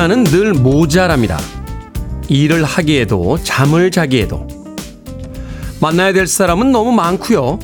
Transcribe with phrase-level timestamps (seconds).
[0.00, 1.38] 시간은 늘 모자랍니다.
[2.28, 4.48] 일을 하기에도 잠을 자기에도
[5.78, 7.58] 만나야 될 사람은 너무 많고요.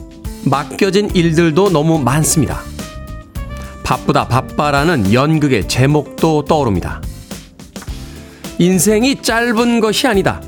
[0.44, 2.60] 맡겨진 일들도 너무 많습니다.
[3.84, 7.00] 바쁘다 바빠라는 연극의 제목도 떠오릅니다.
[8.58, 10.42] 인생이 짧은 것이 아니다.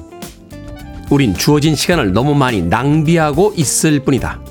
[1.08, 4.42] 우린 주어진 시간을 너무 많이 낭비하고 있을 뿐이다.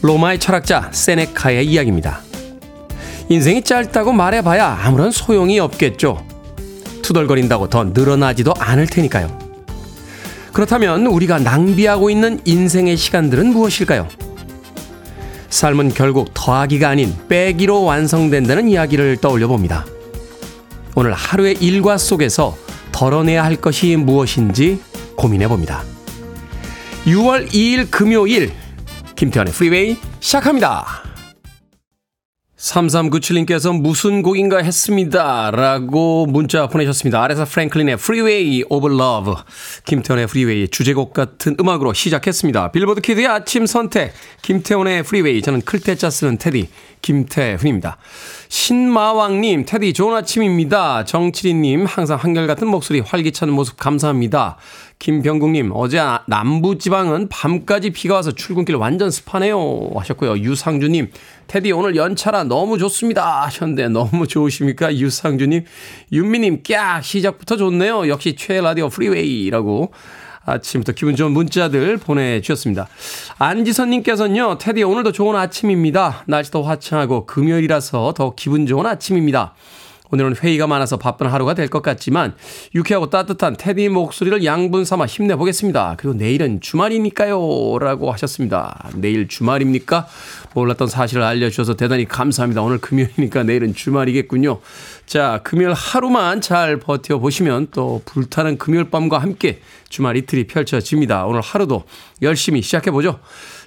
[0.00, 2.27] 로마의 철학자 세네카의 이야기입니다.
[3.30, 6.24] 인생이 짧다고 말해봐야 아무런 소용이 없겠죠.
[7.02, 9.38] 투덜거린다고 더 늘어나지도 않을 테니까요.
[10.52, 14.08] 그렇다면 우리가 낭비하고 있는 인생의 시간들은 무엇일까요?
[15.50, 19.84] 삶은 결국 더하기가 아닌 빼기로 완성된다는 이야기를 떠올려 봅니다.
[20.94, 22.56] 오늘 하루의 일과 속에서
[22.92, 24.80] 덜어내야 할 것이 무엇인지
[25.16, 25.82] 고민해 봅니다.
[27.06, 28.52] 6월 2일 금요일
[29.16, 31.07] 김태훈의 Freeway 시작합니다.
[32.58, 35.50] 3397님께서 무슨 곡인가 했습니다.
[35.52, 37.22] 라고 문자 보내셨습니다.
[37.22, 39.34] 아레사 프랭클린의 Freeway of Love.
[39.84, 42.72] 김태훈의 Freeway 주제곡 같은 음악으로 시작했습니다.
[42.72, 44.12] 빌보드 kid의 아침 선택.
[44.42, 45.40] 김태훈의 Freeway.
[45.40, 46.68] 저는 클 태 자 쓰는 테디.
[47.00, 47.96] 김태훈입니다.
[48.48, 51.04] 신마왕님, 테디 좋은 아침입니다.
[51.04, 54.56] 정칠이님, 항상 한결같은 목소리, 활기찬 모습 감사합니다.
[54.98, 59.90] 김병국님, 어제 남부지방은 밤까지 비가 와서 출근길 완전 습하네요.
[59.94, 60.38] 하셨고요.
[60.38, 61.10] 유상주님,
[61.46, 63.42] 테디 오늘 연차라 너무 좋습니다.
[63.42, 64.96] 하셨는데 너무 좋으십니까?
[64.96, 65.64] 유상주님,
[66.10, 67.04] 윤미님, 깍!
[67.04, 68.08] 시작부터 좋네요.
[68.08, 69.92] 역시 최애 라디오 Freeway라고
[70.48, 72.88] 아침부터 기분 좋은 문자들 보내주셨습니다.
[73.38, 76.24] 안지선님께서는요, 테디 오늘도 좋은 아침입니다.
[76.26, 79.54] 날씨도 화창하고 금요일이라서 더 기분 좋은 아침입니다.
[80.10, 82.34] 오늘은 회의가 많아서 바쁜 하루가 될 것 같지만
[82.74, 85.96] 유쾌하고 따뜻한 테디 목소리를 양분 삼아 힘내보겠습니다.
[85.98, 87.78] 그리고 내일은 주말이니까요.
[87.78, 88.88] 라고 하셨습니다.
[88.94, 90.06] 내일 주말입니까?
[90.54, 92.62] 몰랐던 사실을 알려주셔서 대단히 감사합니다.
[92.62, 94.60] 오늘 금요일이니까 내일은 주말이겠군요.
[95.04, 101.26] 자, 금요일 하루만 잘 버텨보시면 또 불타는 금요일 밤과 함께 주말 이틀이 펼쳐집니다.
[101.26, 101.84] 오늘 하루도
[102.22, 103.20] 열심히 시작해보죠.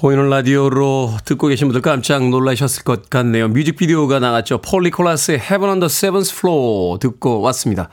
[0.00, 3.48] 보이는 라디오로 듣고 계신 분들 깜짝 놀라셨을 것 같네요.
[3.48, 4.62] 뮤직비디오가 나갔죠.
[4.62, 7.90] 폴 니콜라스의 Heaven on the Seventh Floor 듣고 왔습니다.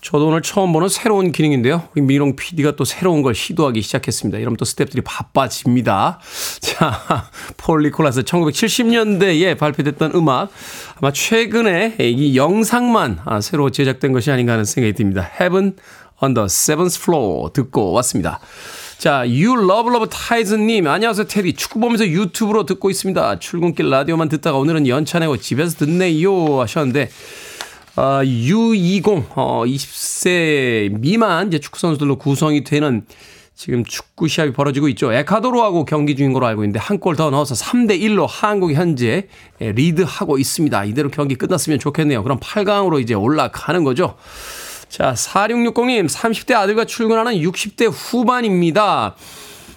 [0.00, 1.88] 저도 오늘 처음 보는 새로운 기능인데요.
[1.92, 4.38] 우리 미롱 PD가 또 새로운 걸 시도하기 시작했습니다.
[4.38, 6.20] 이러면 또 스탭들이 바빠집니다.
[6.60, 10.52] 자, 폴 니콜라스 1970년대에 발표됐던 음악.
[11.00, 15.28] 아마 최근에 이 영상만 아, 새로 제작된 것이 아닌가 하는 생각이 듭니다.
[15.40, 15.74] Heaven
[16.22, 18.38] on the Seventh Floor 듣고 왔습니다.
[19.00, 21.54] 자, You Love Love 타이즈님, 안녕하세요, 테디.
[21.54, 23.38] 축구 보면서 유튜브로 듣고 있습니다.
[23.38, 26.60] 출근길 라디오만 듣다가 오늘은 연차 내고 집에서 듣네요.
[26.60, 27.08] 하셨는데,
[27.96, 33.06] 아, U20, 어, 20세 미만 이제 축구선수들로 구성이 되는
[33.54, 35.10] 지금 축구 시합이 벌어지고 있죠.
[35.14, 39.28] 에카도르하고 경기 중인 걸로 알고 있는데 한 골 더 넣어서 3대 1로 한국이 현재
[39.60, 40.84] 리드하고 있습니다.
[40.84, 42.22] 이대로 경기 끝났으면 좋겠네요.
[42.22, 44.16] 그럼 8강으로 이제 올라가는 거죠.
[44.90, 49.14] 자, 4660님, 30대 아들과 출근하는 60대 후반입니다.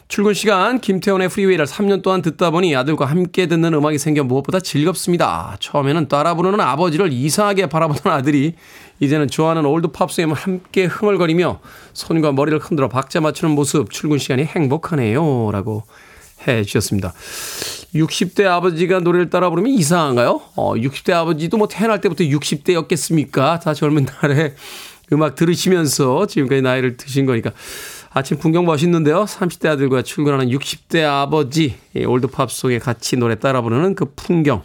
[0.08, 5.56] 출근 시간 김태훈의 프리웨이를 3년 동안 듣다 보니 아들과 함께 듣는 음악이 생겨 무엇보다 즐겁습니다.
[5.60, 8.56] 처음에는 따라 부르는 아버지를 이상하게 바라보던 아들이
[9.02, 11.60] 이제는 좋아하는 old pops에 함께 흥얼거리며
[11.94, 15.52] 손과 머리를 흔들어 박자 맞추는 모습 출근 시간이 행복하네요.
[15.52, 15.84] 라고
[16.48, 17.14] 해 주셨습니다.
[17.96, 20.42] 60대 아버지가 노래를 따라 부르면 이상한가요?
[20.56, 23.62] 어, 60대 아버지도 뭐 태어날 때부터 60대였겠습니까?
[23.62, 24.56] 다 젊은 날에
[25.14, 27.52] 음악 들으시면서 지금까지 나이를 드신 거니까.
[28.16, 29.26] 아침 풍경 멋있는데요.
[29.26, 34.62] 30대 아들과 출근하는 60대 아버지, 올드팝송에 같이 노래 따라 부르는 그 풍경.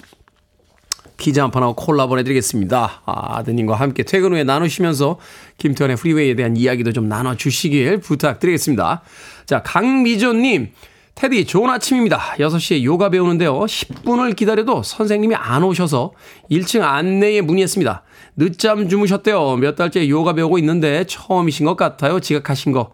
[1.17, 3.03] 피자 한 판하고 콜라 보내드리겠습니다.
[3.05, 5.19] 아, 드님과 함께 퇴근 후에 나누시면서
[5.59, 9.03] 김태환의 프리웨이에 대한 이야기도 좀 나눠주시길 부탁드리겠습니다.
[9.47, 10.73] 자, 강미조님.
[11.17, 12.35] 테디, 좋은 아침입니다.
[12.39, 13.59] 6시에 요가 배우는데요.
[13.59, 16.13] 10분을 기다려도 선생님이 안 오셔서
[16.49, 18.05] 1층 안내에 문의했습니다.
[18.39, 19.57] 늦잠 주무셨대요.
[19.57, 22.21] 몇 달째 요가 배우고 있는데 처음이신 것 같아요.
[22.21, 22.93] 지각하신 거.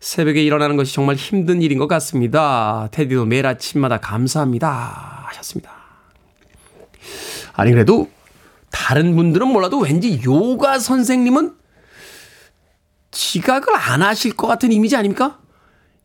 [0.00, 2.88] 새벽에 일어나는 것이 정말 힘든 일인 것 같습니다.
[2.92, 5.24] 테디도 매일 아침마다 감사합니다.
[5.26, 5.70] 하셨습니다.
[7.52, 8.08] 아니, 그래도
[8.70, 11.54] 다른 분들은 몰라도 왠지 요가 선생님은
[13.10, 15.40] 지각을 안 하실 것 같은 이미지 아닙니까?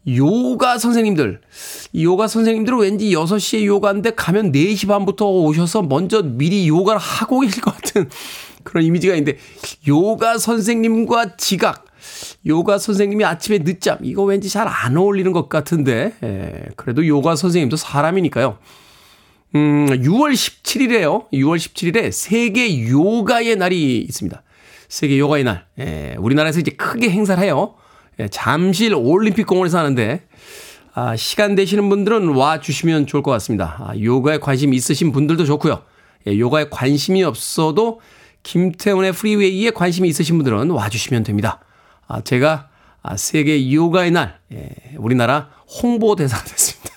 [0.06, 1.40] 요가 선생님들.
[2.02, 7.74] 요가 선생님들은 왠지 6시에 요가인데 가면 4시 반부터 오셔서 먼저 미리 요가를 하고 계실 것
[7.76, 8.10] 같은
[8.64, 9.38] 그런 이미지가 있는데
[9.88, 11.86] 요가 선생님과 지각.
[12.48, 14.00] 요가 선생님이 아침에 늦잠.
[14.02, 16.14] 이거 왠지 잘 안 어울리는 것 같은데.
[16.24, 18.58] 예, 그래도 요가 선생님도 사람이니까요.
[19.56, 21.30] 음, 6월 17일에요.
[21.32, 24.42] 6월 17일에 세계 요가의 날이 있습니다.
[24.88, 25.66] 세계 요가의 날.
[25.80, 27.76] 예, 우리나라에서 이제 크게 행사를 해요.
[28.20, 30.22] 예, 잠실 올림픽 공원에서 하는데
[30.94, 33.78] 아, 시간 되시는 분들은 와 주시면 좋을 것 같습니다.
[33.88, 35.82] 아, 요가에 관심 있으신 분들도 좋고요.
[36.28, 38.02] 예, 요가에 관심이 없어도
[38.44, 41.60] 김태훈의 프리웨이에 관심이 있으신 분들은 와 주시면 됩니다.
[42.08, 42.70] 아, 제가
[43.04, 45.50] 아, 세계 요가의 날 예, 우리나라
[45.82, 46.92] 홍보 대사가 됐습니다.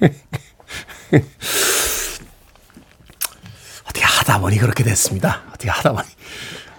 [3.84, 5.42] 어떻게 하다 보니 그렇게 됐습니다.
[5.48, 6.06] 어떻게 하다 보니.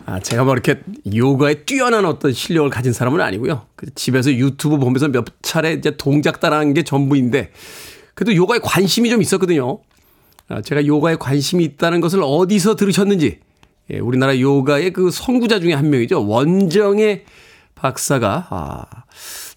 [0.06, 0.82] 아, 제가 뭐 이렇게
[1.14, 3.68] 요가에 뛰어난 어떤 실력을 가진 사람은 아니고요.
[3.76, 7.52] 그 집에서 유튜브 보면서 몇 차례 이제 동작 따라한 게 전부인데,
[8.14, 9.80] 그래도 요가에 관심이 좀 있었거든요.
[10.50, 13.40] 아, 제가 요가에 관심이 있다는 것을 어디서 들으셨는지,
[13.92, 16.28] 예, 우리나라 요가의 그 선구자 중에 한 명이죠.
[16.28, 17.26] 원정의
[17.76, 18.86] 박사가, 아,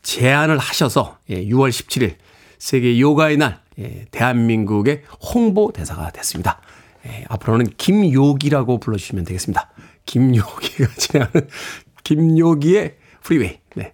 [0.02, 2.16] 제안을 하셔서, 예, 6월 17일,
[2.58, 5.02] 세계 요가의 날, 예, 대한민국의
[5.34, 6.60] 홍보 대사가 됐습니다.
[7.06, 9.70] 예, 앞으로는 김요기라고 불러주시면 되겠습니다.
[10.06, 11.48] 김요기가 진행하는
[12.04, 13.58] 김요기의 프리웨이.
[13.76, 13.92] 네.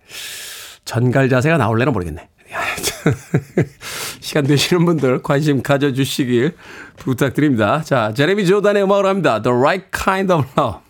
[0.84, 2.28] 전갈 자세가 나올래나 모르겠네.
[4.20, 6.54] 시간 되시는 분들 관심 가져주시길
[6.96, 7.82] 부탁드립니다.
[7.82, 9.42] 자, 제레미 조단의 음악으로 합니다.
[9.42, 10.85] The Right Kind of Love.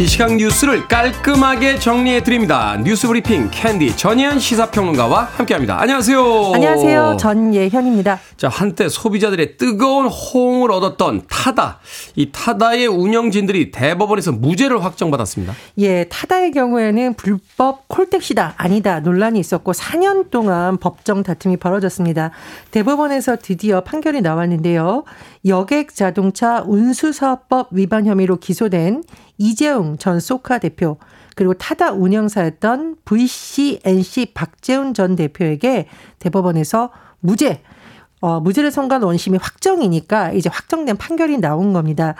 [0.00, 2.76] 이 시각 뉴스를 깔끔하게 정리해 드립니다.
[2.82, 5.80] 뉴스 브리핑 캔디 전예현 시사평론가와 함께합니다.
[5.80, 6.52] 안녕하세요.
[6.52, 7.16] 안녕하세요.
[7.16, 8.18] 전예현입니다.
[8.36, 11.78] 자 한때 소비자들의 뜨거운 호응을 얻었던 타다.
[12.16, 15.54] 이 타다의 운영진들이 대법원에서 무죄를 확정받았습니다.
[15.78, 22.32] 예, 타다의 경우에는 불법 콜택시다 아니다 논란이 있었고 4년 동안 법정 다툼이 벌어졌습니다.
[22.72, 25.04] 대법원에서 드디어 판결이 나왔는데요.
[25.46, 29.04] 여객 자동차 운수사업 법 위반 혐의로 기소된
[29.38, 30.98] 이재용 전 소카 대표
[31.34, 35.88] 그리고 타다 운영사였던 VCNC 박재훈 전 대표에게
[36.18, 36.90] 대법원에서
[37.20, 37.62] 무죄
[38.24, 42.14] 어, 무죄를 선고한 원심이 확정이니까 이제 확정된 판결이 나온 겁니다.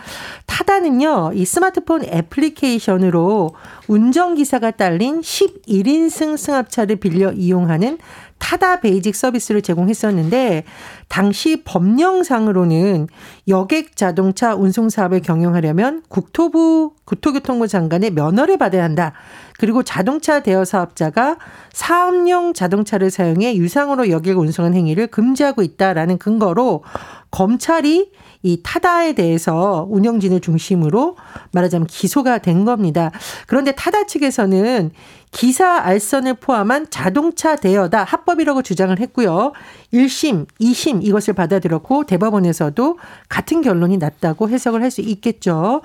[0.44, 3.55] 타다는요, 이 스마트폰 애플리케이션으로
[3.88, 7.96] 운전기사가 딸린 11인승 승합차를 빌려 이용하는
[8.45, 10.65] 타다 베이직 서비스를 제공했었는데
[11.09, 13.09] 당시 법령상으로는
[13.49, 19.15] 여객 자동차 운송 사업을 경영하려면 국토부 국토교통부 장관의 면허를 받아야 한다.
[19.59, 21.39] 그리고 자동차 대여 사업자가
[21.73, 26.85] 사업용 자동차를 사용해 유상으로 여객 운송한 행위를 금지하고 있다라는 근거로
[27.31, 28.11] 검찰이
[28.45, 31.17] 이 타다에 대해서 운영진을 중심으로
[31.53, 33.11] 말하자면 기소가 된 겁니다.
[33.47, 34.91] 그런데 타다 측에서는
[35.31, 39.53] 기사 알선을 포함한 자동차 대여다 합법이라고 주장을 했고요.
[39.93, 42.99] 1심, 2심 이것을 받아들였고 대법원에서도
[43.29, 45.83] 같은 결론이 났다고 해석을 할 수 있겠죠.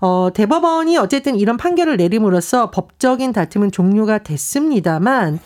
[0.00, 5.38] 어, 대법원이 어쨌든 이런 판결을 내림으로써 법적인 다툼은 종료가 됐습니다만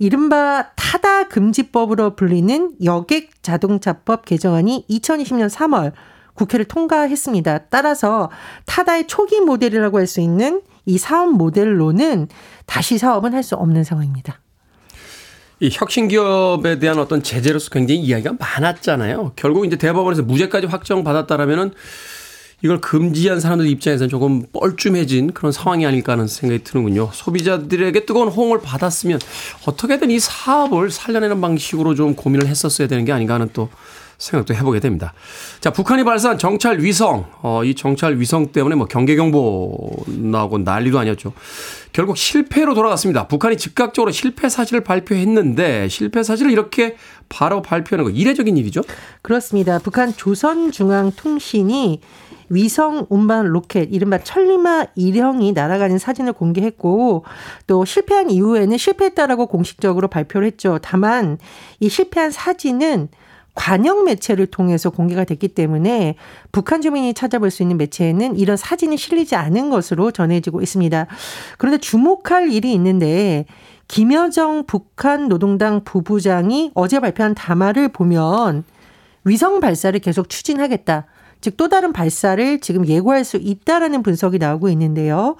[0.00, 5.92] 이른바 타다 금지법으로 불리는 여객 자동차법 개정안이 2020년 3월
[6.32, 7.66] 국회를 통과했습니다.
[7.68, 8.30] 따라서
[8.64, 12.28] 타다의 초기 모델이라고 할 수 있는 이 사업 모델로는
[12.64, 14.40] 다시 사업은 할 수 없는 상황입니다.
[15.60, 19.32] 이 혁신 기업에 대한 어떤 제재로서 굉장히 이야기가 많았잖아요.
[19.36, 21.72] 결국 이제 대법원에서 무죄까지 확정받았다라면은
[22.62, 27.10] 이걸 금지한 사람들 입장에서는 조금 뻘쭘해진 그런 상황이 아닐까 하는 생각이 드는군요.
[27.12, 29.18] 소비자들에게 뜨거운 호응을 받았으면
[29.66, 33.68] 어떻게든 이 사업을 살려내는 방식으로 좀 고민을 했었어야 되는 게 아닌가 하는 또
[34.20, 35.14] 생각도 해보게 됩니다.
[35.60, 41.32] 자, 북한이 발사한 정찰 위성, 어, 이 정찰 위성 때문에 뭐 경계경보 나오고 난리도 아니었죠.
[41.92, 43.26] 결국 실패로 돌아갔습니다.
[43.26, 46.96] 북한이 즉각적으로 실패 사실을 발표했는데 실패 사실을 이렇게
[47.30, 48.82] 바로 발표하는 거 이례적인 일이죠?
[49.22, 49.78] 그렇습니다.
[49.78, 52.00] 북한 조선중앙통신이
[52.50, 57.24] 위성 운반 로켓 이른바 천리마 1형이 날아가는 사진을 공개했고
[57.66, 60.78] 또 실패한 이후에는 실패했다라고 공식적으로 발표를 했죠.
[60.82, 61.38] 다만
[61.78, 63.08] 이 실패한 사진은
[63.54, 66.16] 관영 매체를 통해서 공개가 됐기 때문에
[66.52, 71.06] 북한 주민이 찾아볼 수 있는 매체에는 이런 사진이 실리지 않은 것으로 전해지고 있습니다.
[71.58, 73.46] 그런데 주목할 일이 있는데
[73.90, 78.62] 김여정 북한 노동당 부부장이 어제 발표한 담화를 보면
[79.24, 81.06] 위성 발사를 계속 추진하겠다.
[81.40, 85.34] 즉 또 다른 발사를 지금 예고할 수 있다라는 분석이 나오고 있는데요.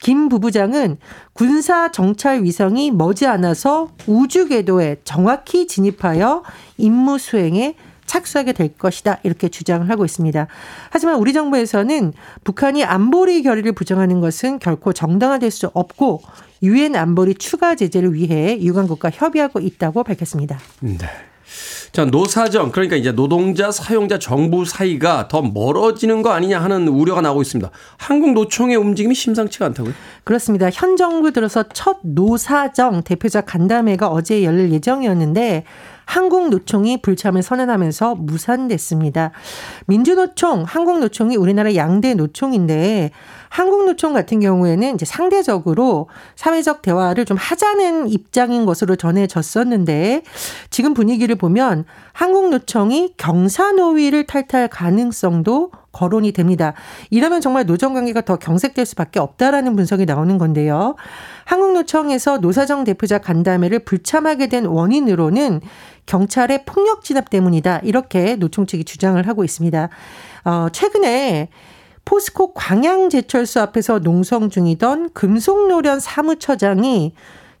[0.00, 0.98] 김 부부장은
[1.32, 6.44] 군사 정찰 위성이 머지않아서 우주 궤도에 정확히 진입하여
[6.78, 9.18] 임무 수행에 착수하게 될 것이다.
[9.24, 10.46] 이렇게 주장을 하고 있습니다.
[10.90, 12.12] 하지만 우리 정부에서는
[12.44, 16.22] 북한이 안보리 결의를 부정하는 것은 결코 정당화될 수 없고
[16.62, 20.58] 유엔 안보리 추가 제재를 위해 유관국과 협의하고 있다고 밝혔습니다.
[20.80, 20.98] 네.
[21.92, 27.40] 자, 노사정, 그러니까 이제 노동자, 사용자, 정부 사이가 더 멀어지는 거 아니냐 하는 우려가 나오고
[27.40, 27.70] 있습니다.
[27.96, 29.94] 한국 노총의 움직임이 심상치가 않다고요?
[30.24, 30.68] 그렇습니다.
[30.70, 35.64] 현 정부 들어서 첫 노사정 대표자 간담회가 어제 열릴 예정이었는데
[36.04, 39.32] 한국노총이 불참을 선언하면서 무산됐습니다.
[39.86, 43.10] 민주노총, 한국노총이 우리나라 양대 노총인데
[43.48, 50.22] 한국노총 같은 경우에는 이제 상대적으로 사회적 대화를 좀 하자는 입장인 것으로 전해졌었는데
[50.70, 56.74] 지금 분위기를 보면 한국노총이 경사노위를 탈탈 가능성도 거론이 됩니다.
[57.08, 60.94] 이러면 정말 노정 관계가 더 경색될 수밖에 없다라는 분석이 나오는 건데요.
[61.46, 65.62] 한국노총에서 노사정 대표자 간담회를 불참하게 된 원인으로는
[66.04, 67.80] 경찰의 폭력 진압 때문이다.
[67.82, 69.88] 이렇게 노총 측이 주장을 하고 있습니다.
[70.44, 71.48] 어, 최근에
[72.06, 77.12] 포스코 광양제철소 앞에서 농성 중이던 금속노련 사무처장이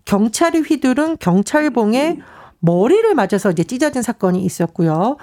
[0.06, 2.18] 경찰이 휘두른 경찰봉에
[2.60, 5.16] 머리를 맞아서 이제 찢어진 사건이 있었고요.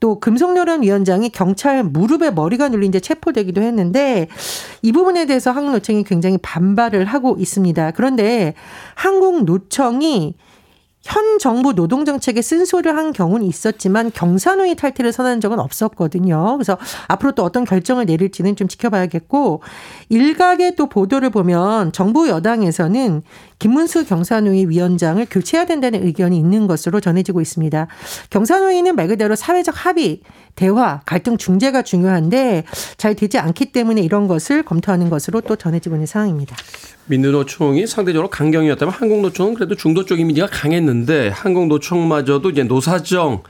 [0.00, 4.28] 또 금속노련 위원장이 경찰 무릎에 머리가 눌린 채 체포되기도 했는데
[4.82, 7.90] 이 부분에 대해서 한국노총이 굉장히 반발을 하고 있습니다.
[7.90, 8.54] 그런데
[8.94, 10.36] 한국노총이
[11.08, 16.56] 현 정부 노동정책에 쓴소리를 한 경우는 있었지만 경사노위 탈퇴를 선언한 적은 없었거든요.
[16.56, 19.62] 그래서 앞으로 또 어떤 결정을 내릴지는 좀 지켜봐야겠고
[20.10, 23.22] 일각의 또 보도를 보면 정부 여당에서는
[23.58, 27.86] 김문수 경사노위 위원장을 교체해야 된다는 의견이 있는 것으로 전해지고 있습니다.
[28.28, 30.20] 경사노위는 말 그대로 사회적 합의,
[30.54, 32.64] 대화, 갈등 중재가 중요한데
[32.98, 36.54] 잘 되지 않기 때문에 이런 것을 검토하는 것으로 또 전해지고 있는 상황입니다.
[37.06, 43.42] 민주노총이 상대적으로 강경이었다면 한국노총은 그래도 중도 쪽 이미지가 강했는데 한국노총마저도 이제 노사정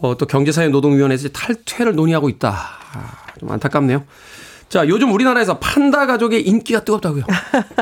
[0.00, 2.50] 어, 또 경제사회노동위원회에서 탈퇴를 논의하고 있다.
[2.50, 4.04] 아, 좀 안타깝네요.
[4.68, 7.24] 자, 요즘 우리나라에서 판다 가족의 인기가 뜨겁다고요.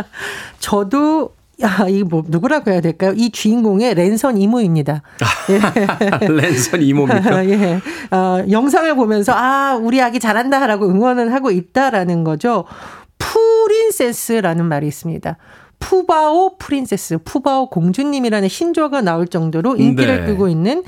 [0.60, 3.12] 저도 야, 이 뭐, 누구라고 해야 될까요?
[3.16, 5.02] 이 주인공의 랜선 이모입니다.
[5.50, 6.26] 예.
[6.26, 7.46] 랜선 이모입니까?
[7.48, 7.80] 예.
[8.10, 12.64] 어, 영상을 보면서, 아, 우리 아기 잘한다라고 응원을 하고 있다라는 거죠.
[13.18, 15.36] 프린세스라는 말이 있습니다.
[15.78, 20.26] 푸바오 프린세스, 푸바오 공주님이라는 신조어가 나올 정도로 인기를 네.
[20.26, 20.82] 끄고 있는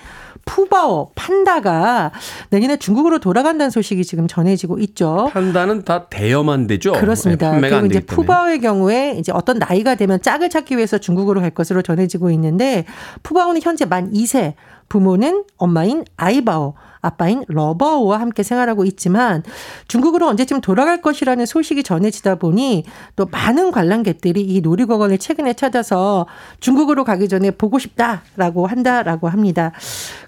[0.47, 2.12] 푸바오 판다가
[2.50, 5.28] 내년에 중국으로 돌아간다는 소식이 지금 전해지고 있죠.
[5.33, 6.93] 판다는 다 대여만 되죠.
[6.93, 7.59] 그렇습니다.
[7.59, 11.83] 네, 그리고 이제 푸바오의 경우에 이제 어떤 나이가 되면 짝을 찾기 위해서 중국으로 갈 것으로
[11.83, 12.85] 전해지고 있는데
[13.25, 14.55] 푸바오는 현재 만 2세,
[14.88, 19.43] 부모는 엄마인 아이바오, 아빠인 러버와 함께 생활하고 있지만
[19.88, 26.26] 중국으로 언제쯤 돌아갈 것이라는 소식이 전해지다 보니 또 많은 관람객들이 이 놀이공원을 최근에 찾아서
[26.61, 29.73] 중국으로 가기 전에 보고 싶다라고 한다라고 합니다.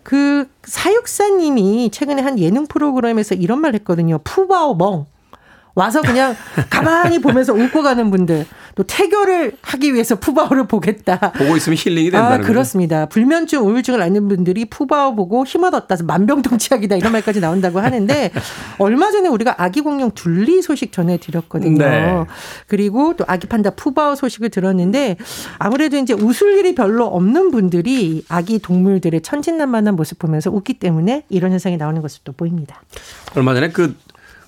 [0.02, 4.18] 그 사육사님이 최근에 한 예능 프로그램에서 이런 말 했거든요.
[4.24, 5.06] 푸바오 멍.
[5.78, 6.34] 와서 그냥
[6.68, 11.18] 가만히 보면서 웃고 가는 분들 또 태교를 하기 위해서 푸바오를 보겠다.
[11.32, 13.00] 보고 있으면 힐링이 된다는 아, 그렇습니다.
[13.00, 13.08] 거죠?
[13.10, 18.32] 불면증, 우울증을 앓는 분들이 푸바오 보고 힘을 얻다 만병통치약이다 이런 말까지 나온다고 하는데
[18.78, 21.78] 얼마 전에 우리가 아기 공룡 둘리 소식 전해드렸거든요.
[21.78, 22.24] 네.
[22.66, 25.16] 그리고 또 아기 판다 푸바오 소식을 들었는데
[25.58, 31.52] 아무래도 이제 웃을 일이 별로 없는 분들이 아기 동물들의 천진난만한 모습 보면서 웃기 때문에 이런
[31.52, 32.82] 현상이 나오는 것으로 또 보입니다.
[33.36, 33.94] 얼마 전에 그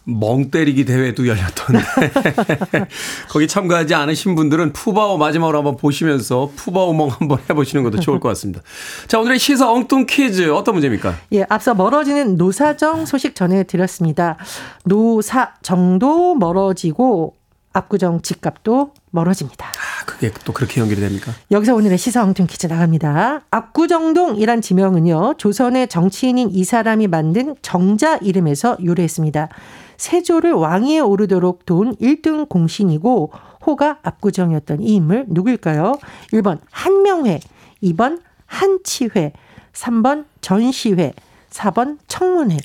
[0.04, 1.80] 멍 때리기 대회도 열렸던데
[3.28, 8.28] 거기 참가하지 않으신 분들은 푸바오 마지막으로 한번 보시면서 푸바오 멍 한번 해보시는 것도 좋을 것
[8.30, 8.62] 같습니다.
[9.06, 11.16] 자 오늘의 시사 엉뚱 퀴즈 어떤 문제입니까?
[11.32, 14.36] 예, 앞서 멀어지는 노사정 소식 전해드렸습니다.
[14.84, 17.34] 노사정도 멀어지고
[17.72, 19.66] 압구정 집값도 멀어집니다.
[19.66, 21.32] 아, 그게 또 그렇게 연결이 됩니까?
[21.50, 23.42] 여기서 오늘의 시사 엉뚱 퀴즈 나갑니다.
[23.50, 29.48] 압구정동이란 지명은요, 조선의 정치인인 이 사람이 만든 정자 이름에서 유래했습니다.
[30.00, 33.32] 세조를 왕위에 오르도록 도운 1등 공신이고
[33.66, 35.98] 호가 압구정이었던 이 인물 누구일까요?
[36.32, 37.40] 1번 한명회,
[37.82, 39.32] 2번 한치회,
[39.74, 41.12] 3번 전시회,
[41.50, 42.56] 4번 청문회.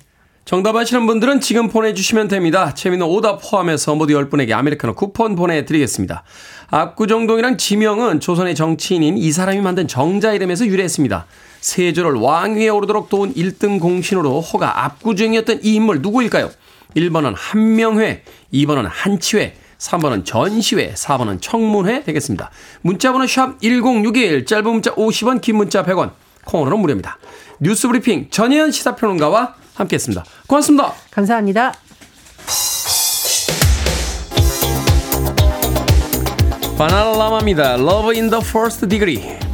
[0.46, 2.74] 정답 아시는 분들은 지금 보내주시면 됩니다.
[2.74, 6.24] 재미는 오답 포함해서 모두 10분에게 아메리카노 쿠폰 보내드리겠습니다.
[6.70, 11.26] 압구정동이란 지명은 조선의 정치인인 이 사람이 만든 정자 이름에서 유래했습니다.
[11.60, 16.50] 세조를 왕위에 오르도록 도운 1등 공신으로 호가 압구정이었던 이 인물 누구일까요?
[16.96, 18.24] 1번은 한명회,
[18.54, 22.50] 2번은 한치회, 3번은 전시회, 4번은 청문회 되겠습니다.
[22.82, 26.12] 문자번호 샵 1061, 짧은 문자 50원, 긴 문자 100원,
[26.46, 27.18] 콩으로는 무료입니다.
[27.60, 30.24] 뉴스 브리핑 전혜연 시사평론가와 함께했습니다.
[30.48, 30.94] 고맙습니다.
[31.12, 31.74] 감사합니다.
[36.78, 37.76] 바나라마입니다.
[37.76, 39.45] Love in the First Degree.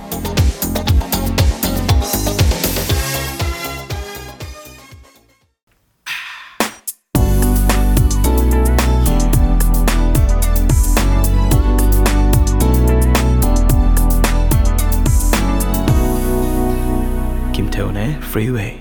[18.32, 18.80] Freeway.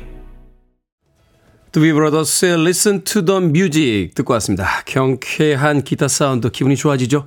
[1.73, 4.83] 두비 브라더스의 Listen to the Music 듣고 왔습니다.
[4.87, 7.27] 경쾌한 기타 사운드 기분이 좋아지죠?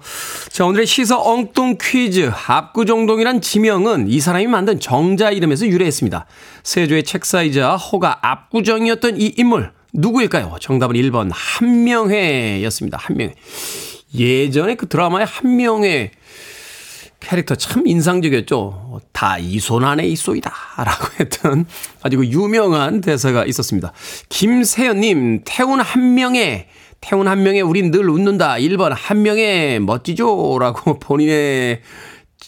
[0.50, 2.32] 자, 오늘의 시사 엉뚱 퀴즈.
[2.48, 6.26] 압구정동이란 지명은 이 사람이 만든 정자 이름에서 유래했습니다.
[6.64, 10.56] 세조의 책사이자 호가 압구정이었던 이 인물 누구일까요?
[10.62, 13.00] 정답은 1번 한명회였습니다.
[13.02, 13.36] 한명회.
[14.16, 16.12] 예전에 그 드라마의 한명회
[17.24, 19.02] 캐릭터 참 인상적이었죠.
[19.14, 20.52] 다 이 손 안에 있소이다.
[20.78, 21.66] 라고 했던
[22.02, 23.94] 아주 그 유명한 대사가 있었습니다.
[24.30, 26.68] 김세연님, 태훈 한 명에,
[27.02, 28.56] 태훈 한 명에 우린 늘 웃는다.
[28.56, 30.58] 1번 한 명에 멋지죠?
[30.60, 31.82] 라고 본인의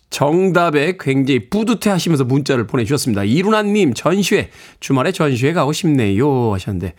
[0.10, 3.24] 정답에 굉장히 뿌듯해 하시면서 문자를 보내주셨습니다.
[3.24, 6.54] 이루나님, 전시회, 주말에 전시회 가고 싶네요.
[6.54, 6.94] 하셨는데,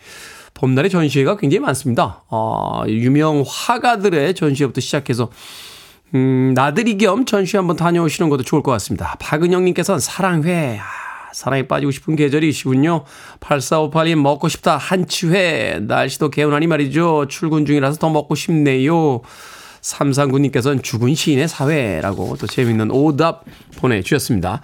[0.53, 2.23] 봄날에 전시회가 굉장히 많습니다.
[2.29, 5.29] 어, 유명 화가들의 전시회부터 시작해서
[6.15, 9.15] 음, 나들이 겸 전시 한번 다녀오시는 것도 좋을 것 같습니다.
[9.19, 10.79] 박은영님께서는 사랑회.
[10.79, 10.83] 아,
[11.33, 13.03] 사랑에 빠지고 싶은 계절이시군요.
[13.39, 14.77] 8458님 먹고 싶다.
[14.77, 15.79] 한치회.
[15.81, 17.27] 날씨도 개운하니 말이죠.
[17.29, 19.21] 출근 중이라서 더 먹고 싶네요.
[19.81, 23.45] 339님께서는 죽은 시인의 사회라고 또 재밌는 오답
[23.77, 24.61] 보내주셨습니다.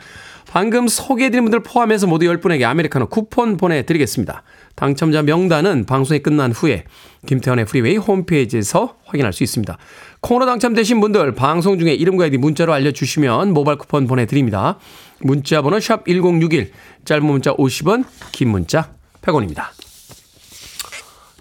[0.54, 4.44] 방금 소개해드린 분들 포함해서 모두 10분에게 아메리카노 쿠폰 보내드리겠습니다.
[4.76, 6.84] 당첨자 명단은 방송이 끝난 후에
[7.26, 9.76] 김태훈의 프리웨이 홈페이지에서 확인할 수 있습니다.
[10.22, 14.78] 코너 당첨되신 분들 방송 중에 이름과 아이디 문자로 알려주시면 모바일 쿠폰 보내드립니다.
[15.22, 16.72] 문자 번호 샵 1061,
[17.04, 18.92] 짧은 문자 50원, 긴 문자
[19.24, 19.70] 100원입니다.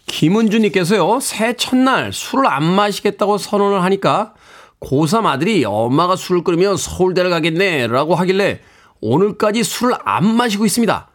[0.07, 4.33] 김은주님께서요, 새 첫날 술을 안 마시겠다고 선언을 하니까
[4.81, 8.61] 고3 아들이 엄마가 술을 끓이면 서울대를 가겠네 라고 하길래
[9.03, 11.09] 오늘까지 술을 안 마시고 있습니다.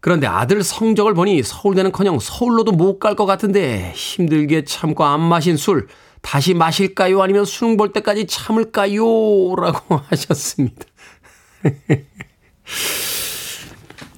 [0.00, 5.56] 그런데 아들 성적을 보니 서울대는 커녕 서울로도 못 갈 것 같은데 힘들게 참고 안 마신
[5.56, 5.86] 술
[6.22, 7.22] 다시 마실까요?
[7.22, 9.02] 아니면 수능 볼 때까지 참을까요?
[9.56, 10.84] 라고 하셨습니다.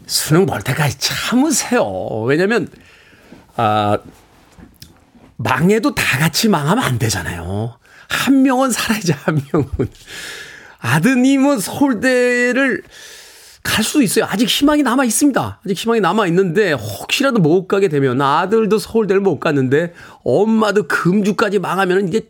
[0.07, 1.85] 수능 볼 때까지 참으세요.
[2.27, 2.69] 왜냐면,
[3.57, 3.99] 아,
[5.37, 7.79] 망해도 다 같이 망하면 안 되잖아요.
[8.09, 9.69] 한 명은 살아야지, 한 명은.
[10.83, 12.83] 아드님은 서울대를
[13.63, 14.27] 갈 수도 있어요.
[14.29, 15.61] 아직 희망이 남아 있습니다.
[15.65, 22.09] 아직 희망이 남아 있는데 혹시라도 못 가게 되면 아들도 서울대를 못 갔는데 엄마도 금주까지 망하면
[22.09, 22.23] 이게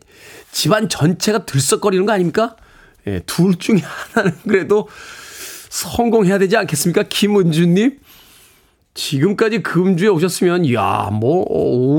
[0.51, 2.55] 집안 전체가 들썩거리는 거 아닙니까?
[3.07, 3.81] 예, 둘 중에
[4.13, 4.87] 하나는 그래도
[5.69, 7.03] 성공해야 되지 않겠습니까?
[7.09, 7.97] 김은주님?
[8.93, 11.43] 지금까지 금주에 오셨으면, 야, 뭐,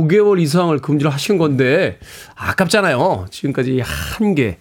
[0.07, 1.99] 5개월 이상을 금주를 하신 건데,
[2.37, 3.27] 아깝잖아요.
[3.33, 4.59] 지금까지 한 개.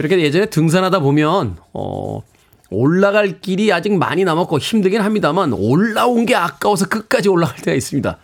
[0.00, 2.22] 이렇게 예전에 등산하다 보면, 어,
[2.70, 8.18] 올라갈 길이 아직 많이 남았고 힘들긴 합니다만 올라온 게 아까워서 끝까지 올라갈 때가 있습니다.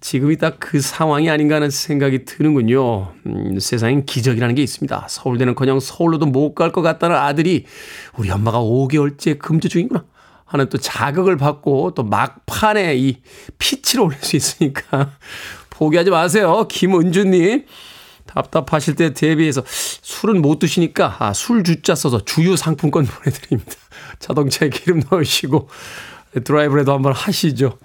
[0.00, 3.12] 지금이 딱 그 상황이 아닌가 하는 생각이 드는군요.
[3.26, 5.06] 음, 세상엔 기적이라는 게 있습니다.
[5.10, 7.66] 서울대는 그냥 서울로도 못 갈 것 같다는 아들이
[8.16, 10.04] 우리 엄마가 5개월째 금주 중이구나
[10.46, 13.18] 하는 또 자극을 받고 또 막판에 이
[13.58, 15.10] 피치를 올릴 수 있으니까
[15.68, 16.66] 포기하지 마세요.
[16.68, 17.64] 김은주님.
[18.32, 23.72] 답답하실 때 대비해서 술은 못 드시니까 아, 술 주자 써서 주유 상품권 보내드립니다.
[24.18, 25.68] 자동차에 기름 넣으시고
[26.44, 27.78] 드라이브라도 한번 하시죠.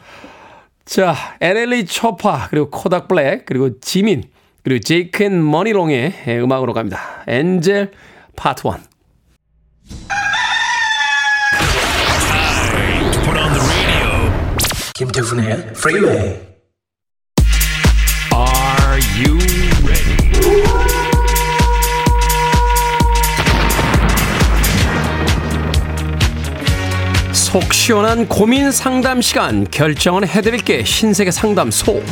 [0.86, 4.24] 자, NLE 초파 그리고 코닥 블랙 그리고 지민
[4.64, 7.24] 그리고 제이크 and 무니 롱의 음악으로 갑니다.
[7.28, 7.92] Angel
[8.36, 8.74] Part 1.
[14.96, 16.55] 김태훈의 프리웨이
[27.56, 32.04] 속 시원한 고민 상담 시간 결정은 해드릴게 신세계 상담소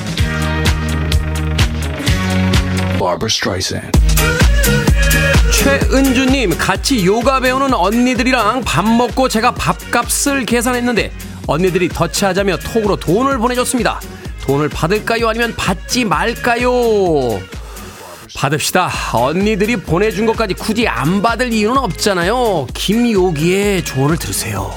[5.51, 11.11] 최은주님 같이 요가 배우는 언니들이랑 밥 먹고 제가 밥값을 계산했는데
[11.45, 13.99] 언니들이 더치하자며 톡으로 돈을 보내줬습니다
[14.43, 17.41] 돈을 받을까요 아니면 받지 말까요
[18.35, 18.89] 받읍시다.
[19.13, 22.67] 언니들이 보내준 것까지 굳이 안 받을 이유는 없잖아요.
[22.73, 24.71] 김요기의 조언을 들으세요.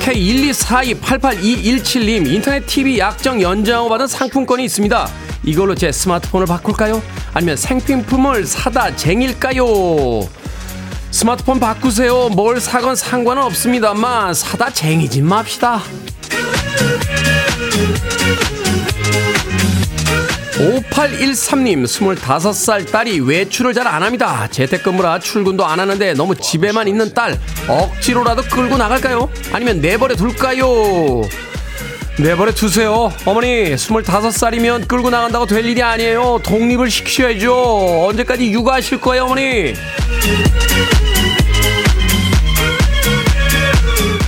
[0.00, 5.08] K124288217님 인터넷 TV 약정 연장을 받은 상품권이 있습니다.
[5.44, 7.02] 이걸로 제 스마트폰을 바꿀까요?
[7.34, 9.64] 아니면 생필품을 사다 쟁일까요?
[11.10, 12.28] 스마트폰 바꾸세요.
[12.30, 15.82] 뭘 사건 상관은 없습니다만 사다 쟁이진 맙시다.
[20.62, 24.46] 5813님, 25살 딸이 외출을 잘 안 합니다.
[24.50, 29.28] 재택근무라 출근도 안 하는데 너무 집에만 있는 딸, 억지로라도 끌고 나갈까요?
[29.52, 31.22] 아니면 내버려 둘까요?
[32.16, 33.12] 내버려 두세요.
[33.24, 36.40] 어머니, 25살이면 끌고 나간다고 될 일이 아니에요.
[36.44, 38.06] 독립을 시키셔야죠.
[38.08, 39.74] 언제까지 육아하실 거예요, 어머니?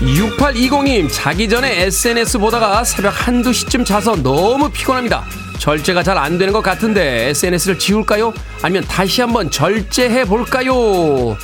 [0.01, 5.25] 6820님, 자기 전에 SNS 보다가 새벽 한두 시쯤 자서 너무 피곤합니다.
[5.59, 8.33] 절제가 잘 안 되는 것 같은데 SNS를 지울까요?
[8.63, 11.37] 아니면 다시 한번 절제해 볼까요?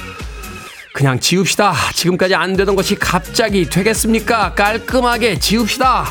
[0.93, 1.75] 그냥 지웁시다.
[1.95, 4.55] 지금까지 안 되던 것이 갑자기 되겠습니까?
[4.55, 6.07] 깔끔하게 지웁시다.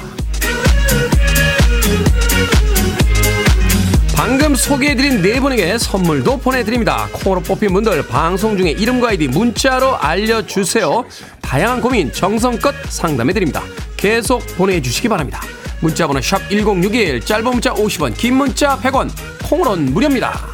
[4.16, 7.08] 방금 소개해드린 네 분에게 선물도 보내드립니다.
[7.14, 11.06] 콩으로 뽑힌 분들 방송 중에 이름과 아이디 문자로 알려주세요.
[11.42, 13.64] 다양한 고민 정성껏 상담해드립니다.
[13.98, 15.42] 계속 보내주시기 바랍니다.
[15.82, 19.10] 문자번호 샵 1061, 짧은 문자 50원, 긴 문자 100원,
[19.48, 20.48] 콩으로는 무료입니다.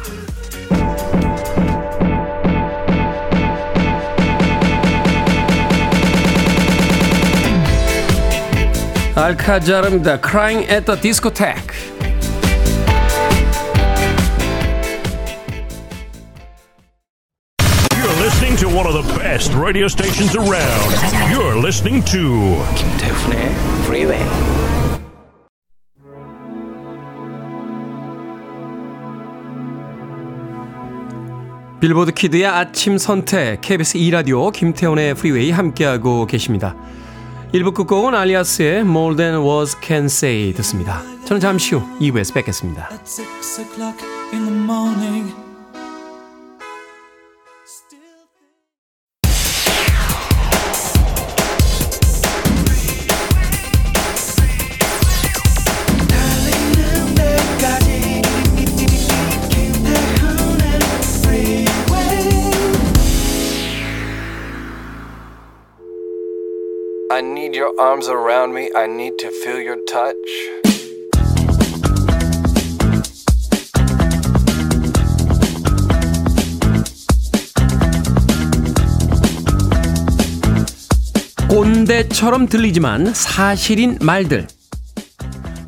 [9.16, 10.20] 알카자르입니다.
[10.20, 11.74] Crying at the Discotheque.
[18.20, 20.90] listening to one of the best radio stations around.
[21.30, 24.85] You're listening to 김태훈의 Freeway.
[31.86, 36.74] 빌보드 kid의 아침 선택 KBS 2라디오 김태훈의 프리웨이 함께하고 계십니다.
[37.54, 41.00] 1부 끝곡은 알리아스의 More Than Words Can Say 듣습니다.
[41.26, 42.90] 저는 잠시 후 2부에서 뵙겠습니다.
[67.16, 68.68] I need your arms around me.
[68.76, 70.12] I need to feel your touch.
[81.48, 84.46] 꼰대처럼 들리지만 사실인 말들.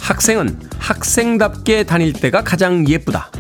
[0.00, 3.30] 학생은 학생답게 다닐 때가 가장 예쁘다.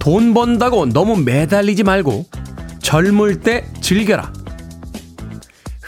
[0.00, 2.26] 돈 번다고 너무 매달리지 말고
[2.82, 4.45] 젊을 때 즐겨라.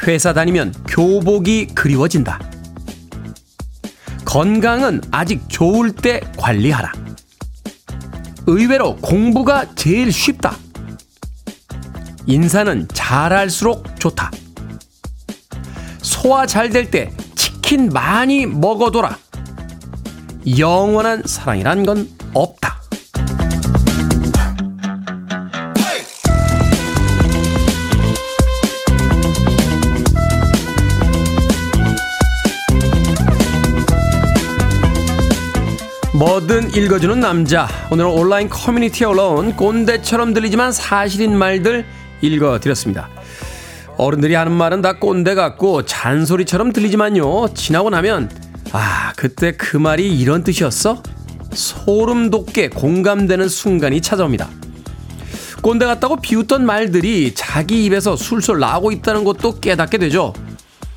[0.08, 2.40] 회사 다니면 교복이 그리워진다.
[4.24, 6.92] 건강은 아직 좋을 때 관리하라.
[8.46, 10.56] 의외로 공부가 제일 쉽다.
[12.26, 14.30] 인사는 잘할수록 좋다.
[16.00, 19.18] 소화 잘 될 때 치킨 많이 먹어둬라.
[20.58, 22.77] 영원한 사랑이란 건 없다.
[36.18, 37.68] 뭐든 읽어주는 남자.
[37.92, 41.84] 오늘은 온라인 커뮤니티에 올라온 꼰대처럼 들리지만 사실인 말들
[42.22, 43.08] 읽어드렸습니다.
[43.96, 47.54] 어른들이 하는 말은 다 꼰대 같고 잔소리처럼 들리지만요.
[47.54, 48.30] 지나고 나면
[48.72, 51.04] 아 그때 그 말이 이런 뜻이었어?
[51.52, 54.48] 소름 돋게 공감되는 순간이 찾아옵니다.
[55.62, 60.32] 꼰대 같다고 비웃던 말들이 자기 입에서 술술 나오고 있다는 것도 깨닫게 되죠.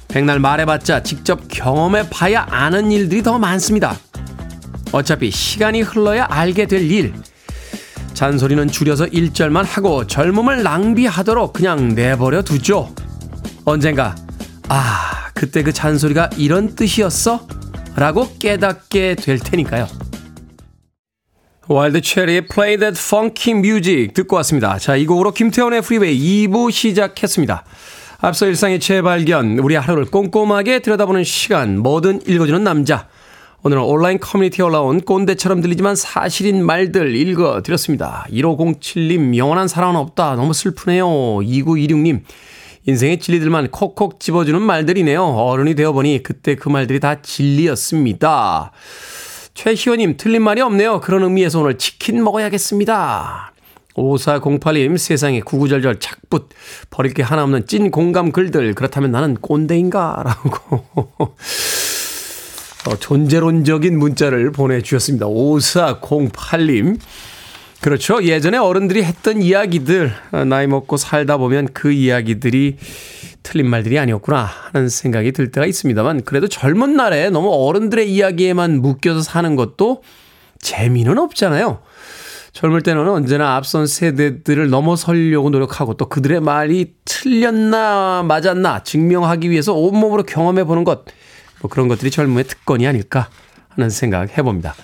[0.08, 4.00] 백날 말해봤자 직접 경험해 봐야 아는 일들이 더 많습니다.
[4.92, 7.14] 어차피 시간이 흘러야 알게 될 일.
[8.14, 12.94] 잔소리는 줄여서 1절만 하고 젊음을 낭비하도록 그냥 내버려 두죠.
[13.66, 14.16] 언젠가,
[14.68, 17.48] 아, 그때 그 잔소리가 이런 뜻이었어?
[17.96, 19.88] 라고 깨닫게 될 테니까요.
[21.68, 24.78] 와일드 체리의 Play That Funky Music 듣고 왔습니다.
[24.78, 27.64] 자, 이 곡으로 김태훈의 프리웨이 2부 시작했습니다.
[28.20, 33.08] 앞서 일상의 재발견, 우리 하루를 꼼꼼하게 들여다보는 시간, 뭐든 읽어주는 남자.
[33.64, 38.26] 오늘은 온라인 커뮤니티에 올라온 꼰대처럼 들리지만 사실인 말들 읽어드렸습니다.
[38.32, 40.36] 1507님, 영원한 사랑은 없다.
[40.36, 41.06] 너무 슬프네요.
[41.08, 42.22] 2926님,
[42.88, 45.24] 인생의 진리들만 콕콕 집어주는 말들이네요.
[45.24, 48.72] 어른이 되어보니 그때 그 말들이 다 진리였습니다.
[49.54, 51.00] 최희원님, 틀린 말이 없네요.
[51.00, 53.54] 그런 의미에서 오늘 치킨 먹어야겠습니다.
[53.94, 56.50] 5408님, 세상에 구구절절 착붙,
[56.90, 58.74] 버릴 게 하나 없는 찐 공감 글들.
[58.74, 60.24] 그렇다면 나는 꼰대인가?
[60.26, 61.36] 라고.
[62.88, 65.28] 어, 존재론적인 문자를 보내주셨습니다.
[65.28, 67.00] 5408님.
[67.80, 68.24] 그렇죠.
[68.24, 72.78] 예전에 어른들이 했던 이야기들, 어, 나이 먹고 살다 보면 그 이야기들이
[73.44, 79.22] 틀린 말들이 아니었구나 하는 생각이 들 때가 있습니다만, 그래도 젊은 날에 너무 어른들의 이야기에만 묶여서
[79.22, 80.04] 사는 것도
[80.60, 81.80] 재미는 없잖아요.
[82.54, 90.24] 젊을 때는 언제나 앞선 세대들을 넘어서려고 노력하고 또 그들의 말이 틀렸나 맞았나 증명하기 위해서 온몸으로
[90.24, 91.06] 경험해 보는 것,
[91.62, 93.30] 뭐 그런 것들이 젊음의 특권이 아닐까
[93.70, 94.76] 하는 생각 해봅니다.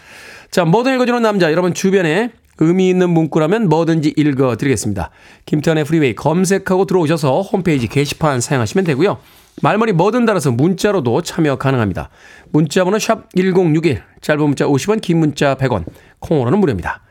[0.52, 5.12] 자, 뭐든 읽어주는 남자, 여러분 주변에 의미 있는 문구라면 뭐든지 읽어드리겠습니다.
[5.46, 9.20] 김태훈의 프리웨이 검색하고 들어오셔서 홈페이지 게시판 사용하시면 되고요.
[9.62, 12.10] 말머리 뭐든 달아서 문자로도 참여 가능합니다.
[12.52, 15.84] 문자 번호 샵 1061, 짧은 문자 50원, 긴 문자 100원,
[16.20, 17.02] 콩으로는 무료입니다.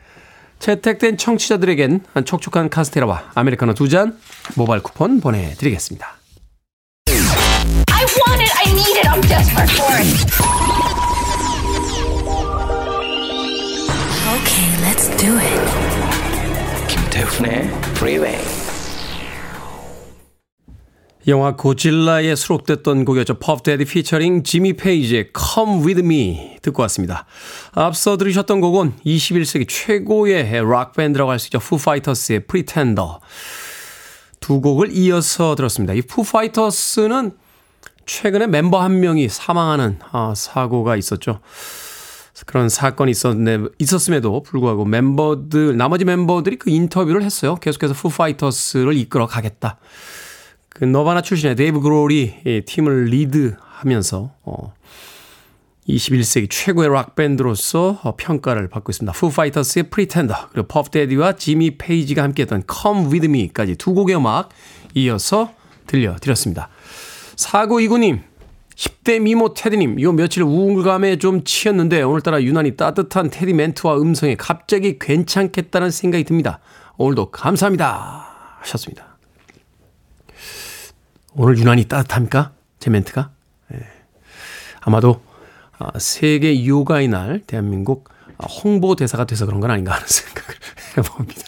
[0.59, 4.17] 채택된 청취자들에겐 촉촉한 카스테라와 아메리카노 두 잔
[4.57, 6.16] 모바일 쿠폰 보내드리겠습니다.
[8.07, 8.53] I want it.
[8.55, 9.07] I need it.
[9.11, 10.07] I'm desperate for it.
[14.37, 15.61] Okay, let's do it.
[16.87, 18.39] 김태훈의 Freeway.
[21.27, 23.41] 영화 고질라에 수록됐던 곡이었죠.
[23.41, 27.27] 퍼프데디 피처링 지미 페이지의 Come With Me 듣고 왔습니다.
[27.73, 31.59] 앞서 들으셨던 곡은 21세기 최고의 락밴드라고 할 수 있죠.
[31.59, 33.15] 푸파이터스의 Pretender.
[34.39, 35.95] 두 곡을 이어서 들었습니다.
[35.95, 37.33] 이 푸파이터스는
[38.07, 41.41] 최근에 멤버 한 명이 사망하는 아, 사고가 있었죠.
[42.45, 47.57] 그런 사건이 있었네, 있었음에도 불구하고 멤버들, 나머지 멤버들이 그 인터뷰를 했어요.
[47.57, 49.79] 계속해서 푸파이터스를 이끌어 가겠다.
[50.69, 54.75] 그 너바나 출신의 데이브 그롤이 팀을 리드하면서 어
[55.89, 59.13] 21세기 최고의 락 밴드로서 어, 평가를 받고 있습니다.
[59.13, 64.51] 푸 파이터스의 Pretender 그리고 퍼프 대디와 지미 페이지가 함께했던 Come With Me까지 두 곡의 음악
[64.95, 65.53] 이어서
[65.87, 66.69] 들려드렸습니다.
[67.37, 68.23] 사고이구님
[68.75, 74.99] 10대 미모 테디님, 요 며칠 우울감에 좀 치였는데 오늘따라 유난히 따뜻한 테디 멘트와 음성에 갑자기
[74.99, 76.59] 괜찮겠다는 생각이 듭니다.
[76.99, 78.59] 오늘도 감사합니다.
[78.61, 79.17] 하셨습니다.
[81.33, 82.53] 오늘 유난히 따뜻합니까?
[82.79, 83.31] 제 멘트가?
[83.73, 83.81] 예.
[84.81, 85.23] 아마도
[85.79, 88.11] 아, 세계 요가의 날 대한민국
[88.63, 90.55] 홍보 대사가 돼서 그런 건 아닌가 하는 생각을
[90.99, 91.43] 해봅니다.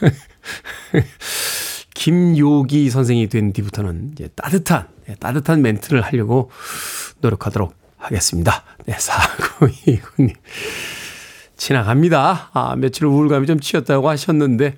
[1.96, 6.50] 김요기 선생이 된 뒤부터는 이제 따뜻한 예, 따뜻한 멘트를 하려고
[7.20, 8.62] 노력하도록 하겠습니다.
[8.84, 10.34] 네, 사구이군님.
[11.56, 12.50] 지나갑니다.
[12.52, 14.76] 아, 며칠 우울감이 좀 치였다고 하셨는데,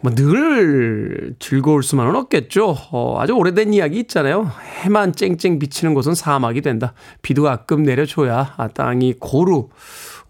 [0.00, 2.74] 뭐 늘 즐거울 수만은 없겠죠.
[2.90, 4.50] 어, 아주 오래된 이야기 있잖아요.
[4.82, 6.94] 해만 쨍쨍 비치는 곳은 사막이 된다.
[7.20, 9.68] 비도 가끔 내려줘야 아, 땅이 고루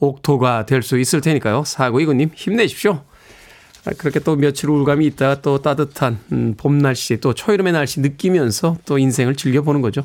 [0.01, 1.63] 옥토가 될 수 있을 테니까요.
[1.65, 3.05] 사구이군님 힘내십시오.
[3.87, 8.79] 아, 그렇게 또 며칠 우울감이 있다가 또 따뜻한 음, 봄 날씨 또 초여름의 날씨 느끼면서
[8.87, 10.03] 또 인생을 즐겨보는 거죠.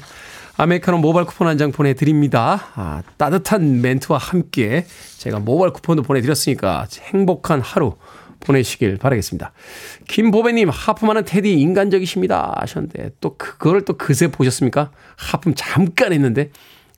[0.57, 2.61] 아메리카노 모바일 쿠폰 한 장 보내드립니다.
[2.75, 4.85] 아, 따뜻한 멘트와 함께
[5.17, 7.95] 제가 모바일 쿠폰도 보내드렸으니까 행복한 하루
[8.41, 9.51] 보내시길 바라겠습니다.
[10.07, 12.55] 김보배님, 하품하는 테디 인간적이십니다.
[12.61, 14.91] 하셨는데, 또 그거를 또 그새 보셨습니까?
[15.17, 16.51] 하품 잠깐 했는데,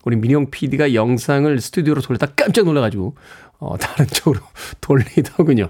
[0.03, 3.15] 우리 민영 PD가 영상을 스튜디오로 돌렸다 깜짝 놀라가지고,
[3.59, 4.39] 어, 다른 쪽으로
[4.81, 5.69] 돌리더군요.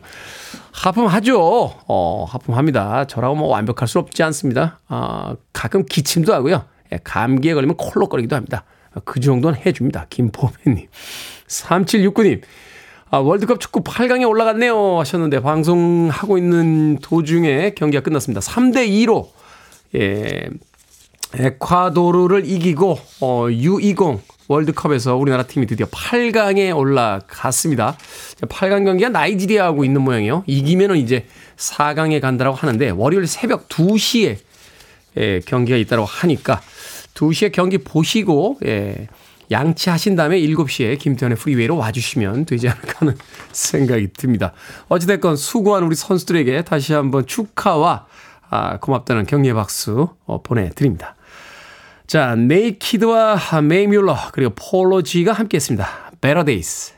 [0.72, 1.40] 하품하죠.
[1.88, 3.06] 어, 하품합니다.
[3.06, 4.80] 저라고 뭐 완벽할 수 없지 않습니다.
[4.88, 6.66] 아, 가끔 기침도 하고요.
[6.92, 8.64] 예, 감기에 걸리면 콜록거리기도 합니다.
[9.06, 10.08] 그 정도는 해줍니다.
[10.10, 10.88] 김보배님.
[11.48, 12.42] 3769님.
[13.10, 15.00] 아, 월드컵 축구 8강에 올라갔네요.
[15.00, 18.40] 하셨는데, 방송하고 있는 도중에 경기가 끝났습니다.
[18.40, 19.28] 3대2로,
[19.96, 20.50] 예,
[21.34, 24.20] 에콰도르를 이기고, 어, U20
[24.52, 27.98] 월드컵에서 우리나라 팀이 드디어 8강에 올라갔습니다.
[28.42, 30.44] 8강 경기가 나이지리아하고 있는 모양이에요.
[30.46, 34.38] 이기면은 이제 4강에 간다라고 하는데, 월요일 새벽 2시에
[35.18, 36.62] 예, 경기가 있다고 하니까
[37.14, 39.08] 2시에 경기 보시고 예,
[39.52, 43.18] 양치하신 다음에 7시에 김태훈의 프리웨이로 와주시면 되지 않을까 하는
[43.52, 44.54] 생각이 듭니다.
[44.88, 48.08] 어찌됐건 수고한 우리 선수들에게 다시 한번 축하와
[48.50, 51.16] 아, 고맙다는 격려의 박수 어, 보내드립니다.
[52.12, 56.12] 자, 네이키드와 메이 뮬러 그리고 폴로 지가 함께했습니다.
[56.46, 56.94] Days.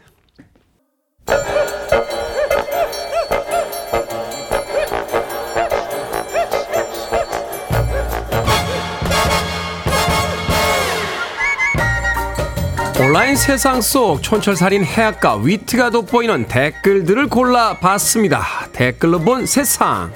[13.00, 18.44] 온라인 세상 속 촌철살인 해악과 위트가 돋보이는 댓글들을 골라봤습니다.
[18.72, 20.12] 댓글로 본 세상.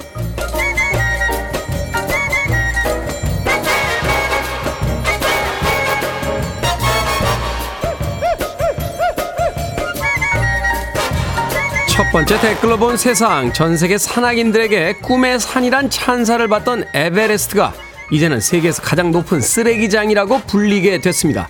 [11.98, 13.52] 첫 번째 댓글로 본 세상.
[13.52, 17.74] 전 세계 산악인들에게 꿈의 산이란 찬사를 받던 에베레스트가
[18.12, 21.48] 이제는 세계에서 가장 높은 쓰레기장이라고 불리게 됐습니다.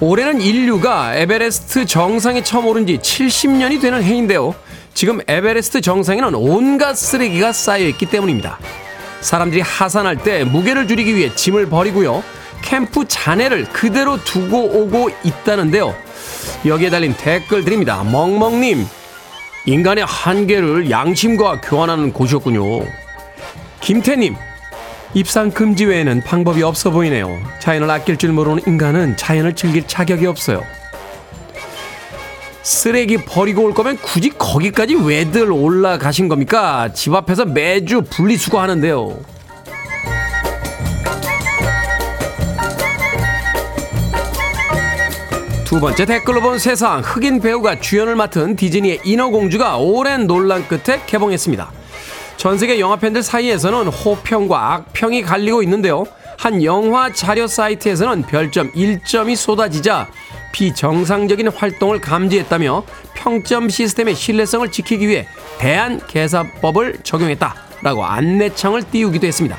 [0.00, 4.54] 올해는 인류가 에베레스트 정상에 처음 오른 지 70년이 되는 해인데요.
[4.94, 8.58] 지금 에베레스트 정상에는 온갖 쓰레기가 쌓여 있기 때문입니다.
[9.20, 12.24] 사람들이 하산할 때 무게를 줄이기 위해 짐을 버리고요.
[12.62, 15.94] 캠프 잔해를 그대로 두고 오고 있다는데요.
[16.64, 18.04] 여기에 달린 댓글들입니다.
[18.04, 18.86] 멍멍님,
[19.64, 22.84] 인간의 한계를 양심과 교환하는 곳이었군요.
[23.80, 24.34] 김태님,
[25.14, 27.38] 입상 금지 외에는 방법이 없어 보이네요.
[27.60, 30.62] 자연을 아낄 줄 모르는 인간은 자연을 즐길 자격이 없어요.
[32.62, 36.88] 쓰레기 버리고 올 거면 굳이 거기까지 왜들 올라가신 겁니까?
[36.92, 39.18] 집 앞에서 매주 분리수거 하는데요.
[45.72, 51.72] 두 번째 댓글로 본 세상 흑인 배우가 주연을 맡은 디즈니의 인어공주가 오랜 논란 끝에 개봉했습니다.
[52.36, 56.04] 전 세계 영화 팬들 사이에서는 호평과 악평이 갈리고 있는데요.
[56.36, 60.10] 한 영화 자료 사이트에서는 별점 1점이 쏟아지자
[60.52, 69.56] 비정상적인 활동을 감지했다며 평점 시스템의 신뢰성을 지키기 위해 대한계사법을 적용했다라고 안내창을 띄우기도 했습니다.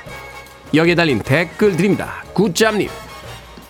[0.76, 2.24] 여기에 달린 댓글들입니다.
[2.34, 3.03] 굿잡님.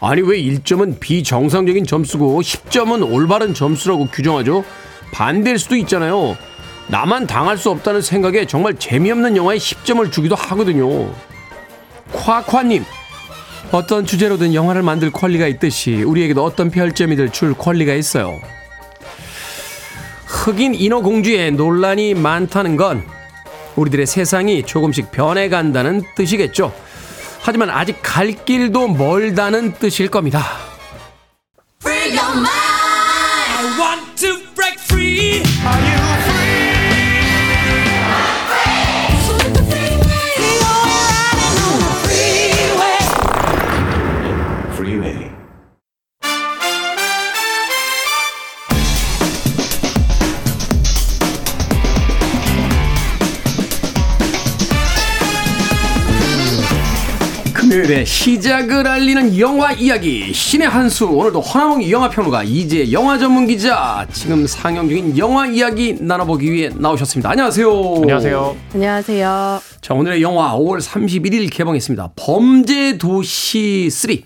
[0.06, 4.66] 아니 왜 1점은 비정상적인 점수고 10점은 올바른 점수라고 규정하죠?
[5.14, 6.36] 반대일 수도 있잖아요.
[6.90, 11.10] 나만 당할 수 없다는 생각에 정말 재미없는 영화에 10점을 주기도 하거든요.
[12.12, 12.84] 夸夸님.
[13.72, 18.42] 어떤 주제로든 영화를 만들 권리가 있듯이 우리에게도 어떤 별점이들 줄 권리가 있어요.
[20.26, 23.04] 흑인 인어공주의 논란이 많다는 건
[23.78, 26.74] 우리들의 세상이 조금씩 변해간다는 뜻이겠죠.
[27.44, 30.44] 하지만 아직 갈 길도 멀다는 뜻일 겁니다.
[57.74, 64.46] 금요일에 시작을 알리는 영화 이야기 신의 한수 오늘도 허나몽 영화평론가 이제 영화 전문 기자 지금
[64.46, 67.32] 상영 중인 영화 이야기 나눠보기 위해 나오셨습니다.
[67.32, 67.96] 안녕하세요.
[67.96, 68.58] 안녕하세요.
[68.76, 69.62] 안녕하세요.
[69.82, 72.12] 자 오늘의 영화 5월 31일 개봉했습니다.
[72.16, 74.18] 범죄도시 3.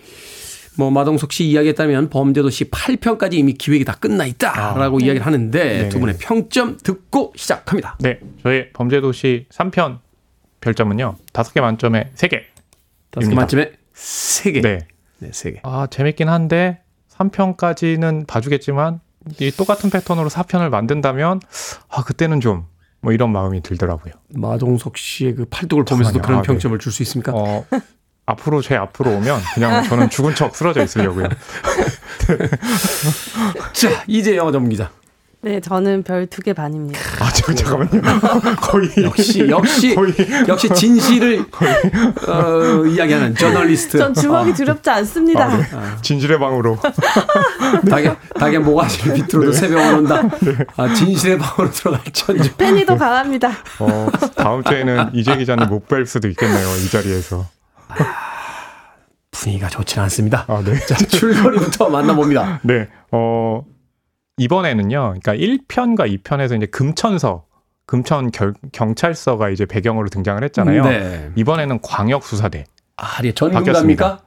[0.75, 5.89] 뭐 마동석 씨 이야기에 따르면 범죄도시 8편까지 이미 기획이 다 끝나 있다라고 이야기를 하는데 네네.
[5.89, 7.95] 두 분의 평점 듣고 시작합니다.
[8.01, 9.99] 네, 저희 범죄도시 3편
[10.59, 11.15] 별점은요.
[11.31, 12.56] 5개 만점에 3개.
[13.11, 14.61] 다섯 개 만점에 3개.
[14.61, 14.79] 네.
[15.19, 15.59] 네, 3개.
[15.63, 19.01] 아, 재밌긴 한데 3편까지는 봐주겠지만
[19.39, 21.41] 이 똑같은 패턴으로 4편을 만든다면
[21.89, 22.65] 아, 그때는 좀
[23.01, 24.13] 뭐 이런 마음이 들더라고요.
[24.33, 26.21] 마동석 씨의 그 팔뚝을 보면서도.
[26.21, 26.47] 그런 아, 네.
[26.47, 27.31] 평점을 줄수 있습니까?
[27.33, 27.65] 어,
[28.25, 31.27] 앞으로 제 앞으로 오면 그냥 저는 죽은 척 쓰러져 있으려고요.
[33.73, 34.91] 자, 이제 영화 전문 기자.
[35.47, 36.99] 네, 저는 별 두 개 반입니다.
[37.21, 38.01] 아, 저, 잠깐만요.
[38.59, 40.13] 거의 역시 역시 거의
[40.45, 41.39] 역시 진실을
[42.27, 43.97] 어, 이야기하는 저널리스트.
[43.97, 45.45] 전 주먹이 두렵지 않습니다.
[45.45, 45.63] 아, 네.
[46.01, 46.77] 진실의 방으로.
[47.89, 50.21] 닭의 닭의 모가지를 비틀어도 새벽 온다.
[50.75, 52.53] 아, 진실의 방으로 들어갈 천지.
[52.57, 53.49] 팬이도 강합니다.
[53.79, 56.67] 어, 다음 주에는 이재 기자님 못뵐 수도 있겠네요.
[56.85, 57.45] 이 자리에서.
[59.31, 60.43] 분위기가 좋지는 않습니다.
[60.49, 60.77] 아, 네.
[60.85, 62.59] 자, 출거리부터 만나봅니다.
[62.63, 63.63] 네, 어,
[64.37, 67.45] 이번에는요, 그러니까 1편과 2편에서 이제 금천서,
[67.85, 70.83] 금천 결, 경찰서가 이제 배경으로 등장을 했잖아요.
[70.83, 71.31] 네.
[71.35, 72.65] 이번에는 광역 수사대.
[72.97, 73.31] 아, 예.
[73.73, 74.21] 갑니까?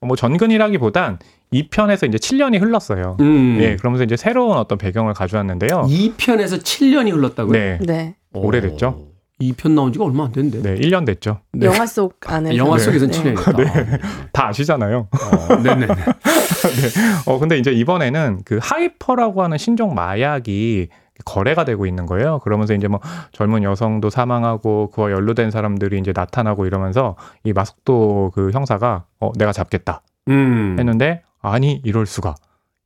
[0.00, 1.18] 뭐 전근이라기보단
[1.52, 3.18] 2편에서 이제 7년이 흘렀어요.
[3.20, 3.58] 음.
[3.60, 5.82] 예, 그러면서 이제 새로운 어떤 배경을 가져왔는데요.
[5.88, 7.52] 2편에서 7년이 흘렀다고요?
[7.52, 8.14] 네, 네.
[8.32, 9.09] 오래됐죠?
[9.40, 10.62] 2편 나온 지가 얼마 안 됐는데.
[10.62, 11.40] 네, 1년 됐죠.
[11.52, 11.66] 네.
[11.66, 12.56] 영화 속 안에서.
[12.56, 12.84] 영화 네.
[12.84, 13.34] 속에서는 네.
[13.34, 14.00] 7년이니까.
[14.32, 15.08] 다 아시잖아요.
[15.10, 15.86] 어, 네네.
[17.26, 20.88] 어, 근데 이제 이번에는 그 하이퍼라고 하는 신종 마약이
[21.24, 22.38] 거래가 되고 있는 거예요.
[22.40, 23.00] 그러면서 이제 뭐
[23.32, 29.52] 젊은 여성도 사망하고 그와 연루된 사람들이 이제 나타나고 이러면서 이 마속도 그 형사가 어, 내가
[29.52, 30.76] 잡겠다 음.
[30.78, 32.34] 했는데 아니 이럴 수가.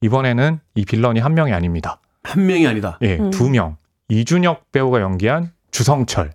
[0.00, 2.00] 이번에는 이 빌런이 한 명이 아닙니다.
[2.24, 2.98] 한 명이 아니다.
[3.02, 3.30] 예, 음.
[3.30, 3.76] 두 명.
[4.08, 6.32] 이준혁 배우가 연기한 주성철.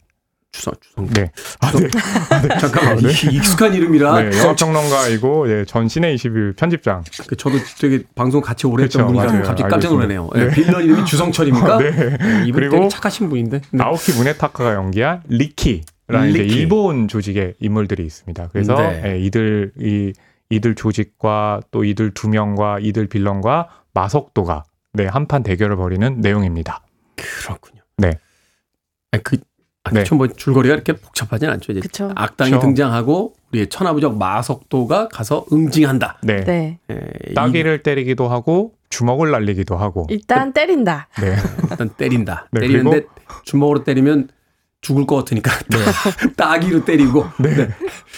[0.52, 1.08] 주성, 주성.
[1.10, 1.32] 네.
[1.62, 1.88] 아, 네.
[2.60, 2.98] 잠깐만.
[2.98, 3.10] 네.
[3.10, 4.22] 이- 익숙한 이름이라.
[4.30, 7.04] 네, 영화평론가이고 예, 전 씨네21 편집장.
[7.28, 9.44] 그 저도 되게 방송 같이 오래 했던 그쵸, 분이라 맞아요.
[9.44, 9.90] 갑자기 깜짝.
[9.94, 10.30] 놀라네요.
[10.34, 10.50] 네.
[10.50, 11.78] 빌런 이름이 주성철입니까?
[11.80, 11.92] 네.
[11.92, 13.60] 네, 이분 그리고 되게 착하신 분인데.
[13.62, 13.68] 네.
[13.72, 16.56] 아오키 무네타카가 연기한 리키 라는 이제 리키.
[16.56, 18.50] 일본 조직의 인물들이 있습니다.
[18.52, 19.04] 그래서 네.
[19.06, 20.14] 예, 이들 이
[20.50, 26.82] 이들 조직과 또 이들 두 명과 이들 빌런과 마석도가 네, 한판 대결을 벌이는 내용입니다.
[27.16, 27.82] 그렇군요.
[27.98, 28.18] 네.
[29.84, 30.00] 아니, 그, 아, 네.
[30.04, 31.72] 그쵸, 뭐 줄거리가 이렇게 복잡하진 않죠.
[31.72, 32.12] 이제 그쵸.
[32.16, 32.62] 악당이 그쵸.
[32.62, 36.20] 등장하고 우리의 천하부적 마석도가 가서 응징한다.
[36.24, 36.44] 네.
[36.44, 36.80] 네.
[36.92, 37.00] 예,
[37.30, 40.06] 이- 따귀를 때리기도 하고 주먹을 날리기도 하고.
[40.10, 41.08] 일단 때린다.
[41.22, 41.36] 네.
[41.70, 42.48] 일단 때린다.
[42.52, 43.04] 네, 때리는데
[43.46, 44.30] 주먹으로 때리면
[44.82, 45.52] 죽을 것 같으니까
[46.38, 47.68] 따기로 때리고 네.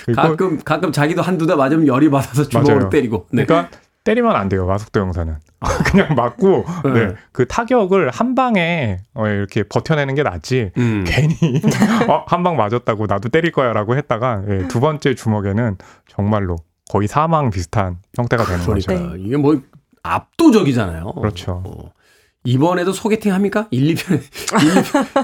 [0.06, 2.90] 그리고 가끔 가끔 자기도 한두 대 맞으면 열이 받아서 주먹으로 맞아요.
[2.90, 3.46] 때리고 네.
[3.46, 5.36] 그러니까 때리면 안 돼요 마속도 영사는
[5.86, 6.92] 그냥 맞고 네.
[7.08, 7.16] 네.
[7.32, 11.04] 그 타격을 한 방에 어, 이렇게 버텨내는 게 낫지 음.
[11.08, 11.36] 괜히
[12.10, 15.78] 어, 한 방 맞았다고 나도 때릴 거야라고 했다가 예, 두 번째 주먹에는
[16.08, 16.56] 정말로
[16.90, 18.88] 거의 사망 비슷한 형태가 되는 거죠.
[18.88, 19.62] 그러니까 이게 뭐
[20.02, 21.14] 압도적이잖아요.
[21.14, 21.62] 그렇죠.
[21.66, 21.92] 어.
[22.44, 23.68] 이번에도 소개팅 합니까?
[23.70, 24.22] 1, 2편에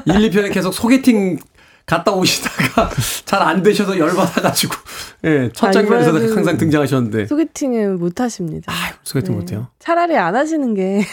[0.05, 1.39] 1, 2편에 계속 소개팅
[1.87, 2.89] 갔다 오시다가
[3.25, 4.75] 잘 안 되셔서 열받아가지고
[5.23, 8.73] 예, 첫 아, 장면에서도 항상 등장하셨는데 소개팅은 못 하십니다.
[8.73, 9.39] 아, 소개팅 네.
[9.39, 9.67] 못 해요.
[9.79, 11.01] 차라리 안 하시는 게.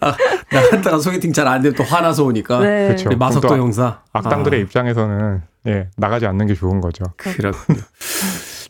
[0.00, 0.16] 아,
[0.50, 2.86] 나갔다가 소개팅 잘 안 되면 또 화나서 오니까 네.
[2.86, 3.10] 그렇죠.
[3.18, 4.62] 마석도 형사 악당들의 아.
[4.62, 7.04] 입장에서는 예, 나가지 않는 게 좋은 거죠.
[7.18, 7.80] 그렇군요.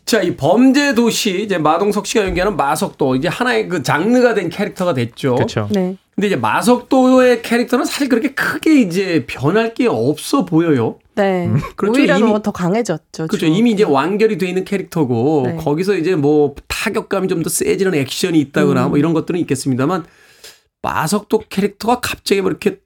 [0.05, 4.93] 자, 이 범죄 도시 이제 마동석 씨가 연기하는 마석도 이제 하나의 그 장르가 된 캐릭터가
[4.93, 5.35] 됐죠.
[5.35, 5.69] 그렇죠.
[5.71, 5.95] 네.
[6.15, 10.97] 근데 이제 마석도의 캐릭터는 사실 그렇게 크게 이제 변할 게 없어 보여요.
[11.15, 11.49] 네.
[11.75, 11.99] 그렇죠.
[11.99, 13.27] 오히려 이미- 더 강해졌죠.
[13.27, 13.45] 그렇죠.
[13.45, 15.55] 이미 이제 완결이 돼 있는 캐릭터고 네.
[15.57, 18.89] 거기서 이제 뭐 타격감이 좀 더 세지는 액션이 있다거나 음.
[18.91, 20.05] 뭐 이런 것들은 있겠습니다만
[20.81, 22.77] 마석도 캐릭터가 갑자기 뭐 이렇게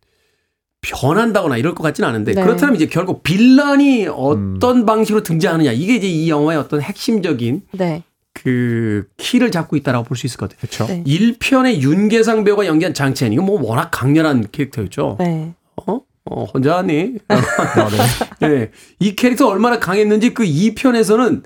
[0.82, 2.42] 변한다거나 이럴 것 같지는 않은데 네.
[2.42, 8.04] 그렇다면 이제 결국 빌런이 어떤 방식으로 등장하느냐 이게 이제 이 영화의 어떤 핵심적인 네.
[8.44, 10.60] 그 키를 잡고 있다라고 볼 수 있을 것 같아요.
[10.62, 10.86] 그렇죠.
[10.88, 11.04] 네.
[11.06, 15.18] 1편의 윤계상 배우가 연기한 장첸 이거 뭐 워낙 강렬한 캐릭터였죠.
[15.20, 15.54] 네.
[15.86, 16.00] 어?
[16.32, 17.16] 어, 혼자 하니?
[18.42, 18.72] 네.
[19.00, 21.44] 이 캐릭터 얼마나 강했는지 그 2편에서는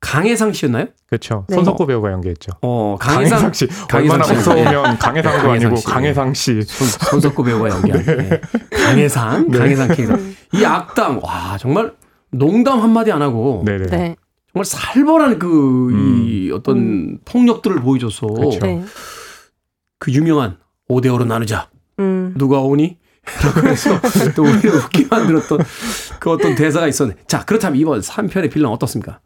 [0.00, 0.86] 강혜상 씨였나요?
[1.08, 1.44] 그렇죠.
[1.48, 1.56] 네.
[1.56, 2.52] 손석구 배우가 연기했죠.
[2.62, 4.34] 어, 강혜상, 강혜상, 씨 강혜상 얼마나 씨.
[4.34, 5.86] 무서우면 강혜상도 강혜상 아니고 씨.
[5.86, 6.62] 강혜상 씨.
[6.62, 8.40] 손, 손석구 배우가 연기한 네.
[8.70, 10.16] 강혜상, 강혜상 캐릭터.
[10.54, 11.92] 이 악당, 와, 정말
[12.30, 14.16] 농담 한 마디 안 하고 네네.
[14.64, 14.64] 네.
[14.64, 18.60] 정말 살벌한 그, 이 어떤 폭력들을 보여줘서 그렇죠.
[18.60, 18.84] 네.
[19.98, 21.70] 그 유명한 5대5로 나누자.
[21.98, 22.34] 음.
[22.36, 22.98] 누가 오니?
[23.44, 24.00] 라고 해서
[24.34, 25.58] 또 우리를 웃게 만들었던
[26.18, 27.14] 그 어떤 대사가 있었네.
[27.26, 29.20] 자, 그렇다면 이번 3편의 빌런 어떻습니까?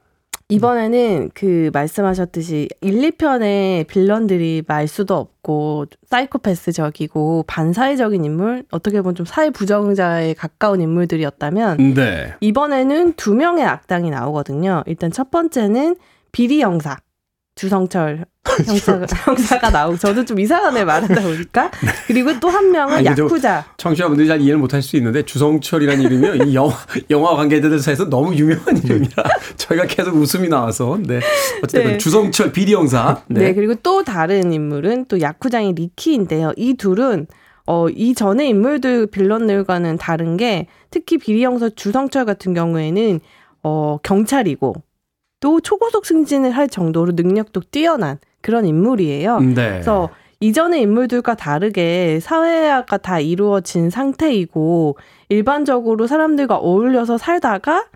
[0.52, 9.50] 이번에는 그 말씀하셨듯이 1, 2편의 빌런들이 말수도 없고 사이코패스적이고 반사회적인 인물, 어떻게 보면 좀 사회
[9.50, 12.34] 부정자에 가까운 인물들이었다면 네.
[12.40, 14.82] 이번에는 두 명의 악당이 나오거든요.
[14.86, 15.96] 일단 첫 번째는
[16.32, 16.96] 비리 형사.
[17.54, 18.24] 주성철
[18.66, 21.70] 형사가, 형사가 나오고 저도 좀 이상하네 말하다 보니까
[22.06, 26.34] 그리고 또 한 명은 아니, 저- 야쿠자 청취자분들이 잘 이해를 못할 수 있는데 주성철이라는 이름이요.
[26.46, 26.74] 이 영화,
[27.10, 29.10] 영화 관계자들 사이에서 너무 유명한 이름이라
[29.56, 31.20] 저희가 계속 웃음이 나와서 네.
[31.62, 31.98] 어쨌든 네.
[31.98, 33.22] 주성철 비리 형사.
[33.28, 33.40] 네.
[33.40, 33.54] 네.
[33.54, 36.52] 그리고 또 다른 인물은 또 야쿠장의 리키인데요.
[36.56, 37.26] 이 둘은
[37.66, 43.20] 어, 이 전의 인물들 빌런들과는 다른 게 특히 비리 형사 주성철 같은 경우에는
[43.62, 44.74] 어, 경찰이고
[45.42, 49.40] 또 초고속 승진을 할 정도로 능력도 뛰어난 그런 인물이에요.
[49.40, 49.54] 네.
[49.54, 54.96] 그래서 이전의 인물들과 다르게 사회화가 다 이루어진 상태이고
[55.28, 57.86] 일반적으로 사람들과 어울려서 살다가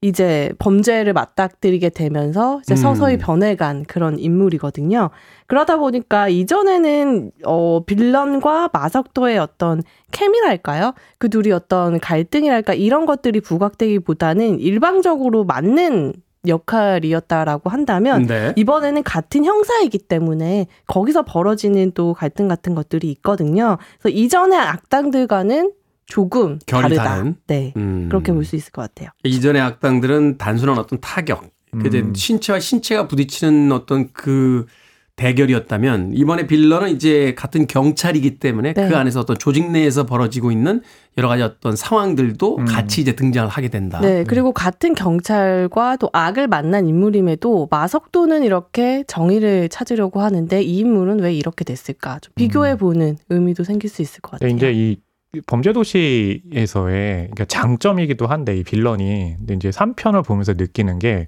[0.00, 2.76] 이제 범죄를 맞닥뜨리게 되면서 이제 음.
[2.76, 5.10] 서서히 변해간 그런 인물이거든요.
[5.46, 10.94] 그러다 보니까 이전에는 어 빌런과 마석도의 어떤 케미랄까요?
[11.18, 16.12] 그 둘이 어떤 갈등이랄까 이런 것들이 부각되기보다는 일방적으로 맞는
[16.46, 18.52] 역할이었다라고 한다면 네.
[18.56, 23.78] 이번에는 같은 형사이기 때문에 거기서 벌어지는 또 갈등 같은 것들이 있거든요.
[24.00, 25.72] 그래서 이전의 악당들과는
[26.06, 27.04] 조금 결이 다르다.
[27.04, 27.36] 다른?
[27.46, 27.74] 네.
[27.76, 28.06] 음.
[28.08, 29.10] 그렇게 볼 수 있을 것 같아요.
[29.24, 31.44] 이전의 악당들은 단순한 어떤 타격,
[31.82, 32.14] 그제 음.
[32.14, 34.64] 신체와 신체가 부딪히는 어떤 그
[35.18, 38.88] 대결이었다면 이번에 빌런은 이제 같은 경찰이기 때문에 네.
[38.88, 40.80] 그 안에서 어떤 조직 내에서 벌어지고 있는
[41.18, 42.64] 여러 가지 어떤 상황들도 음.
[42.64, 44.00] 같이 이제 등장을 하게 된다.
[44.00, 44.24] 네.
[44.24, 51.34] 그리고 같은 경찰과 또 악을 만난 인물임에도 마석도는 이렇게 정의를 찾으려고 하는데 이 인물은 왜
[51.34, 52.20] 이렇게 됐을까?
[52.20, 54.48] 좀 비교해 보는 의미도 생길 수 있을 것 같아요.
[54.48, 54.96] 네, 이제 이
[55.46, 61.26] 범죄 도시에서의 그러니까 장점이기도 한데 이 빌런이 근데 이제 3편을 보면서 느끼는 게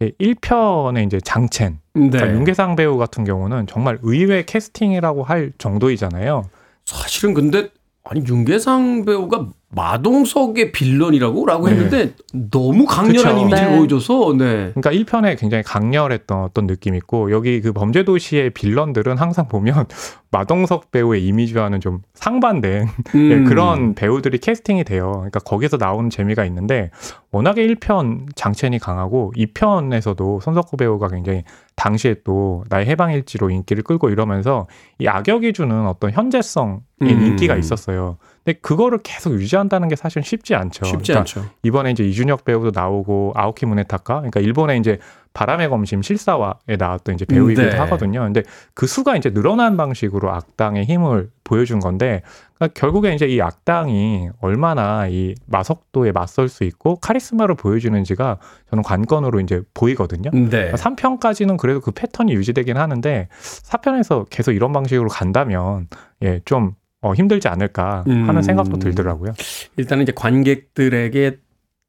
[0.00, 2.08] 1편의 이제 장첸 네.
[2.08, 6.44] 그러니까 윤계상 배우 같은 경우는 정말 의외 캐스팅이라고 할 정도이잖아요.
[6.86, 7.68] 사실은 근데
[8.04, 11.74] 아니 윤계상 배우가 마동석의 빌런이라고 라고 네.
[11.74, 12.14] 했는데
[12.50, 13.38] 너무 강렬한 그쵸.
[13.38, 13.76] 이미지를 네.
[13.76, 14.72] 보여줘서 네.
[14.74, 19.86] 그러니까 1편에 굉장히 강렬했던 어떤 느낌이 있고 여기 그 범죄 도시의 빌런들은 항상 보면
[20.32, 23.44] 마동석 배우의 이미지와는 좀 상반된 예, 음.
[23.44, 25.12] 그런 배우들이 캐스팅이 돼요.
[25.12, 26.90] 그러니까 거기서 나오는 재미가 있는데
[27.30, 31.44] 워낙에 1편 장첸이 강하고 2편에서도 손석구 배우가 굉장히
[31.76, 34.66] 당시에 또 나의 해방일지로 인기를 끌고 이러면서
[34.98, 37.08] 이 악역이 주는 어떤 현재성의 음.
[37.08, 38.18] 인기가 있었어요.
[38.44, 40.84] 근데 그거를 계속 유지한다는 게 사실 쉽지 않죠.
[40.84, 41.50] 쉽지 그러니까 않죠.
[41.62, 44.98] 이번에 이제 이준혁 배우도 나오고 아오키 무네타카 그러니까 일본의 이제
[45.32, 47.76] 바람의 검심 실사화에 나왔던 이제 배우이기도 네.
[47.76, 48.20] 하거든요.
[48.22, 48.42] 근데
[48.74, 52.22] 그 수가 이제 늘어난 방식으로 악당의 힘을 보여준 건데
[52.54, 58.38] 그러니까 결국에 이제 이 악당이 얼마나 이 마석도에 맞설 수 있고 카리스마를 보여주는지가
[58.70, 60.30] 저는 관건으로 이제 보이거든요.
[60.32, 60.72] 네.
[60.72, 65.88] 3편까지는 그래도 그 패턴이 유지되긴 하는데 4편에서 계속 이런 방식으로 간다면
[66.22, 68.42] 예, 좀 어, 힘들지 않을까 하는 음.
[68.42, 69.32] 생각도 들더라고요.
[69.76, 71.38] 일단은 이제 관객들에게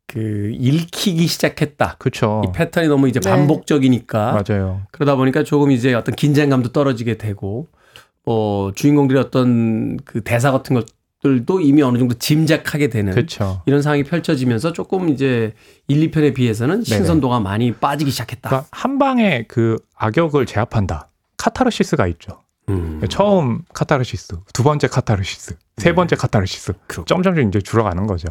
[0.07, 1.95] 그 읽히기 시작했다.
[1.97, 2.41] 그렇죠.
[2.45, 3.29] 이 패턴이 너무 이제 네.
[3.29, 4.81] 반복적이니까 맞아요.
[4.91, 7.67] 그러다 보니까 조금 이제 어떤 긴장감도 떨어지게 되고
[8.25, 10.81] 뭐 주인공들의 어떤 그 대사 같은
[11.21, 13.61] 것들도 이미 어느 정도 짐작하게 되는 그렇죠.
[13.65, 15.53] 이런 상황이 펼쳐지면서 조금 이제
[15.87, 18.49] 1, 2편에 비해서는 신선도가 많이 빠지기 시작했다.
[18.49, 21.07] 그러니까 한 방에 그 악역을 제압한다.
[21.37, 22.40] 카타르시스가 있죠.
[22.69, 23.01] 음.
[23.09, 26.73] 처음 카타르시스, 두 번째 카타르시스, 세 번째 카타르시스.
[26.87, 27.05] 그렇군요.
[27.05, 28.27] 점점점 이제 줄어가는 거죠.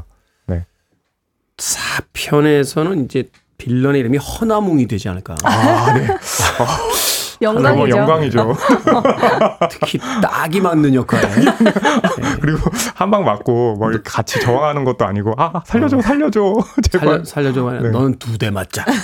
[1.60, 5.36] 4편에서는 이제 빌런의 이름이 허남웅이 되지 않을까.
[5.44, 6.06] 아, 네.
[7.40, 7.96] 너무 영광이죠.
[7.96, 8.56] 영광이죠.
[9.70, 11.20] 특히 딱이 맞는 역할.
[12.40, 16.54] 그리고 한 방 맞고 뭐 이렇게 같이 저항하는 것도 아니고 아 살려줘 살려줘
[16.92, 17.70] 제발 살려, 살려 줘.
[17.82, 17.90] 네.
[17.90, 18.84] 너는 두 대 맞자.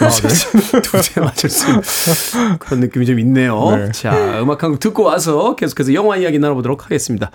[0.82, 3.76] 두대 맞을 수 있는 그런 느낌이 좀 있네요.
[3.76, 3.90] 네.
[3.92, 7.30] 자, 음악 한 곡 듣고 와서 계속해서 영화 이야기 나눠보도록 하겠습니다.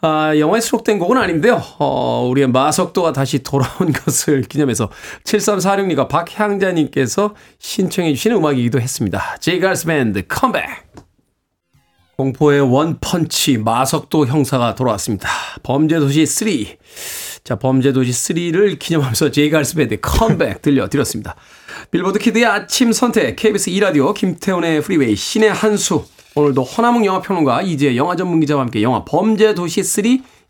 [0.00, 1.60] 아, 영화에 수록된 곡은 아닌데요.
[1.78, 4.90] 어, 우리의 마석도가 다시 돌아온 것을 기념해서
[5.24, 9.36] 7346님과 박향자님께서 신청해 주시는 음악이기도 했습니다.
[9.40, 9.53] J.
[9.53, 10.66] Geils Band Come Back!
[12.16, 15.28] 공포의 원펀치 마석도 형사가 돌아왔습니다.
[15.62, 16.48] 범죄도시 3.
[17.44, 19.43] 자, 범죄도시 3를 기념하면서 J.
[19.43, 21.36] Geils Band Come Back 들려드렸습니다.
[21.90, 26.04] 빌보드 키드의 아침 선택, KBS 2라디오, 김태훈의 프리웨이, 씨네한수.
[26.34, 30.04] 오늘도 허남웅 영화평론가 이지혜 영화 전문 기자와 함께 영화 범죄 도시 3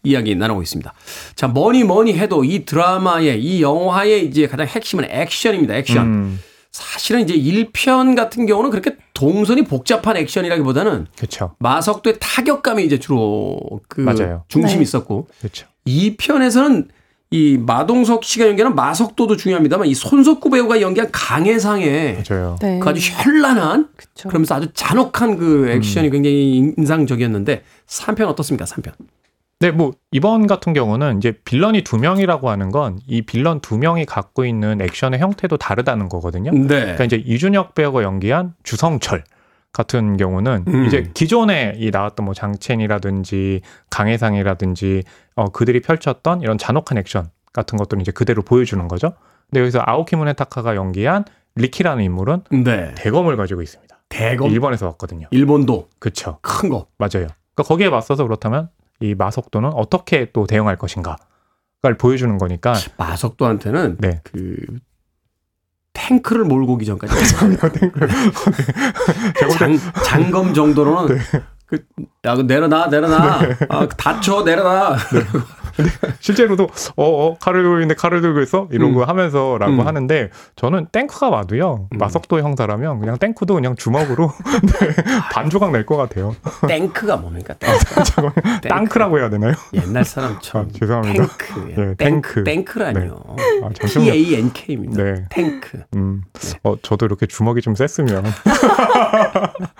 [0.05, 0.93] 이야기 나누고 있습니다.
[1.35, 5.75] 자, 뭐니 뭐니 해도 이 드라마의, 이 영화의 이제 가장 핵심은 액션입니다.
[5.75, 6.07] 액션.
[6.07, 13.59] 음, 사실은 이제 1편 같은 경우는 그렇게 동선이 복잡한 액션이라기보다는 그렇죠 마석도의 타격감이 이제 주로
[13.89, 14.45] 그 맞아요.
[14.49, 14.83] 중심이 네.
[14.83, 16.89] 있었고 그렇죠 2편에서는
[17.31, 22.79] 이 마동석 씨가 연기하는 마석도도 중요합니다만 이 손석구 배우가 연기한 강해상의 맞아요 네.
[22.79, 24.29] 그 아주 현란한 그쵸.
[24.29, 28.65] 그러면서 아주 잔혹한 그 액션이 굉장히 인상적이었는데 3편 어떻습니까?
[28.65, 28.93] 3편.
[29.61, 34.07] 네, 뭐 이번 같은 경우는 이제 빌런이 두 명이라고 하는 건 이 빌런 두 명이
[34.07, 36.53] 갖고 있는 액션의 형태도 다르다는 거거든요.
[36.53, 36.67] 네.
[36.67, 39.25] 그러니까 이제 이준혁 배우가 연기한 주성철
[39.79, 40.87] 같은 경우는 음.
[40.87, 43.61] 이제 기존에 이 나왔던 뭐 장첸이라든지
[43.91, 45.05] 강해상이라든지
[45.37, 49.13] 어 그들이 펼쳤던 이런 잔혹한 액션 같은 것들을 이제 그대로 보여주는 거죠.
[49.49, 51.25] 근데 여기서 아오키 무네타카가 연기한
[51.55, 52.93] 리키라는 인물은 네.
[52.97, 53.97] 대검을 가지고 있습니다.
[54.09, 55.29] 대검 일본에서 왔거든요.
[55.31, 56.41] 일본도 그렇죠.
[56.43, 56.89] 큰 거.
[56.99, 57.29] 맞아요.
[57.55, 64.23] 그러니까 거기에 맞서서 그렇다면 이 마석도는 어떻게 또 대응할 것인가를 보여주는 거니까 마석도한테는 네.
[64.25, 64.57] 그
[65.99, 67.15] 탱크를 몰고 오기 전까지
[69.59, 71.23] 장, 장검 정도로는 네.
[71.67, 71.85] 그,
[72.25, 73.41] 야, 그 내려놔, 내려놔.
[73.69, 74.97] 아, 다쳐, 내려놔.
[76.21, 78.95] 실제로도 어 어 칼을 들고 있는데 칼을 들고 있어 이런 음.
[78.95, 79.87] 거 하면서라고 음.
[79.87, 81.99] 하는데 저는 땡크가 와도요 음.
[81.99, 84.31] 마석도 형사라면 그냥 땡크도 그냥 주먹으로
[84.81, 84.89] 네,
[85.33, 86.37] 반 조각 낼 것 같아요.
[86.69, 87.55] 땡크가 뭡니까?
[87.55, 87.85] 땡크.
[88.63, 88.69] 땡크.
[88.69, 89.55] 땅크라고 해야 되나요?
[89.73, 90.69] 옛날 사람처럼.
[90.69, 91.27] 아, 죄송합니다.
[91.27, 91.71] 탱크.
[91.71, 91.97] 예, 탱크.
[91.97, 92.45] 탱크.
[92.45, 93.23] 탱크라뇨.
[93.65, 94.13] 아, 잠시만요.
[94.13, 95.03] T-A-N-K입니다.
[95.03, 95.25] 네.
[95.31, 95.83] 탱크.
[95.97, 96.23] 음,
[96.63, 98.25] 어, 저도 이렇게 주먹이 좀 셌으면.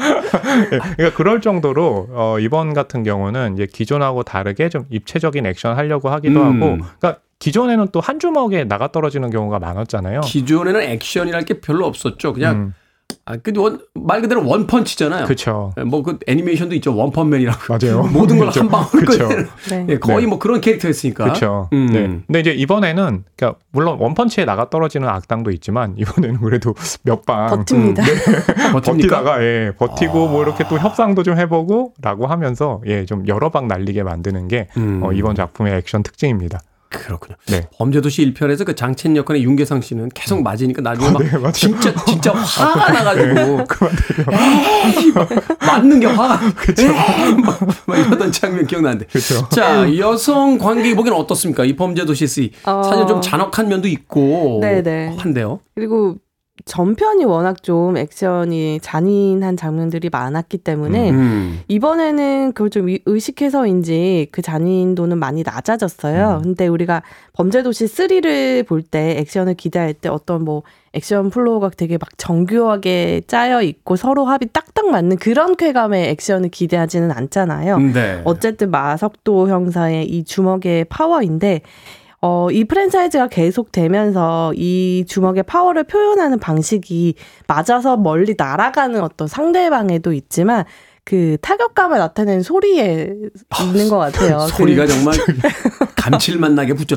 [0.73, 6.09] 예, 그러니까 그럴 정도로, 어, 이번 같은 경우는 이제 기존하고 다르게 좀 입체적인 액션 하려고
[6.11, 6.63] 하기도 음.
[6.63, 10.21] 하고, 그러니까 기존에는 또 한 주먹에 나가 떨어지는 경우가 많았잖아요.
[10.23, 12.33] 기존에는 액션이랄 게 별로 없었죠.
[12.33, 12.75] 그냥, 음,
[13.29, 15.27] 아, 그 원, 말 그대로 원펀치잖아요.
[15.27, 15.75] 그쵸.
[15.87, 16.97] 뭐그 애니메이션도 있죠.
[16.97, 17.59] 원펀맨이라고.
[17.69, 18.03] 맞아요.
[18.13, 18.49] 모든 걸.
[18.49, 19.05] 한 방울
[19.69, 19.87] 네.
[19.91, 20.27] 예, 거의 네.
[20.27, 21.25] 뭐 그런 캐릭터였으니까.
[21.25, 21.69] 그렇죠.
[21.75, 21.87] 음.
[21.93, 22.21] 네.
[22.27, 28.03] 근데 이제 이번에는 그러니까 물론 원펀치에 나가 떨어지는 악당도 있지만 이번에는 그래도 몇방 버팁니다.
[28.73, 28.81] 버팁니까?
[28.81, 30.31] 버티다가 예 버티고 아.
[30.31, 35.01] 뭐 이렇게 또 협상도 좀 해보고라고 하면서 예 좀 여러 방 날리게 만드는 게 음.
[35.03, 36.61] 어, 이번 작품의 액션 특징입니다.
[36.91, 37.37] 그렇군요.
[37.49, 37.69] 네.
[37.77, 41.53] 범죄도시 1편에서 그 장첸 역할의 윤계상 씨는 계속 맞으니까 나중에 막 네.
[41.53, 43.67] 진짜 진짜 화가 나가지고
[44.33, 45.29] 에이, 막
[45.61, 46.41] 맞는 게 화가
[46.79, 49.07] 에이, 막, 막 이러던 장면 기억나는데.
[49.07, 49.49] 그렇죠.
[49.51, 51.65] 자 여성 관객이 보기엔 어떻습니까?
[51.65, 52.27] 이 범죄도시
[52.65, 52.83] 3 어.
[52.83, 55.17] 사실 좀 잔혹한 면도 있고 네네.
[55.19, 55.61] 한데요.
[55.75, 56.17] 그리고
[56.65, 61.61] 전편이 워낙 좀 액션이 잔인한 장면들이 많았기 때문에 음.
[61.69, 66.41] 이번에는 그걸 좀 의- 의식해서인지 그 잔인도는 많이 낮아졌어요.
[66.43, 67.03] 근데 우리가
[67.35, 70.63] 범죄도시 3를 볼 때 액션을 기대할 때 어떤 뭐
[70.95, 77.11] 액션 flow가 되게 막 정교하게 짜여 있고 서로 합이 딱딱 맞는 그런 쾌감의 액션을 기대하지는
[77.13, 77.79] 않잖아요.
[77.79, 78.23] 네.
[78.25, 81.61] 어쨌든 마석도 형사의 이 주먹의 파워인데
[82.21, 87.15] 어, 이 프랜차이즈가 계속되면서 이 주먹의 파워를 표현하는 방식이
[87.47, 90.65] 맞아서 멀리 날아가는 어떤 상대방에도 있지만
[91.05, 93.15] 그 타격감을 나타내는 소리에
[93.63, 94.41] 있는 것 같아요.
[94.51, 95.15] 소리가 그 정말
[95.97, 96.97] 감칠맛 나게 붙여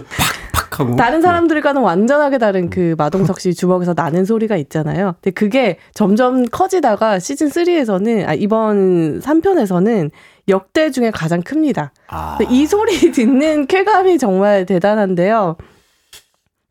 [0.53, 0.95] 팍팍 하고.
[0.95, 5.15] 다른 사람들과는 완전하게 다른 그 마동석 씨 주먹에서 나는 소리가 있잖아요.
[5.21, 10.11] 근데 그게 점점 커지다가 시즌 3에서는 아 이번 3편에서는
[10.47, 11.93] 역대 중에 가장 큽니다.
[12.07, 12.37] 아.
[12.49, 15.57] 이 소리 듣는 쾌감이 정말 대단한데요.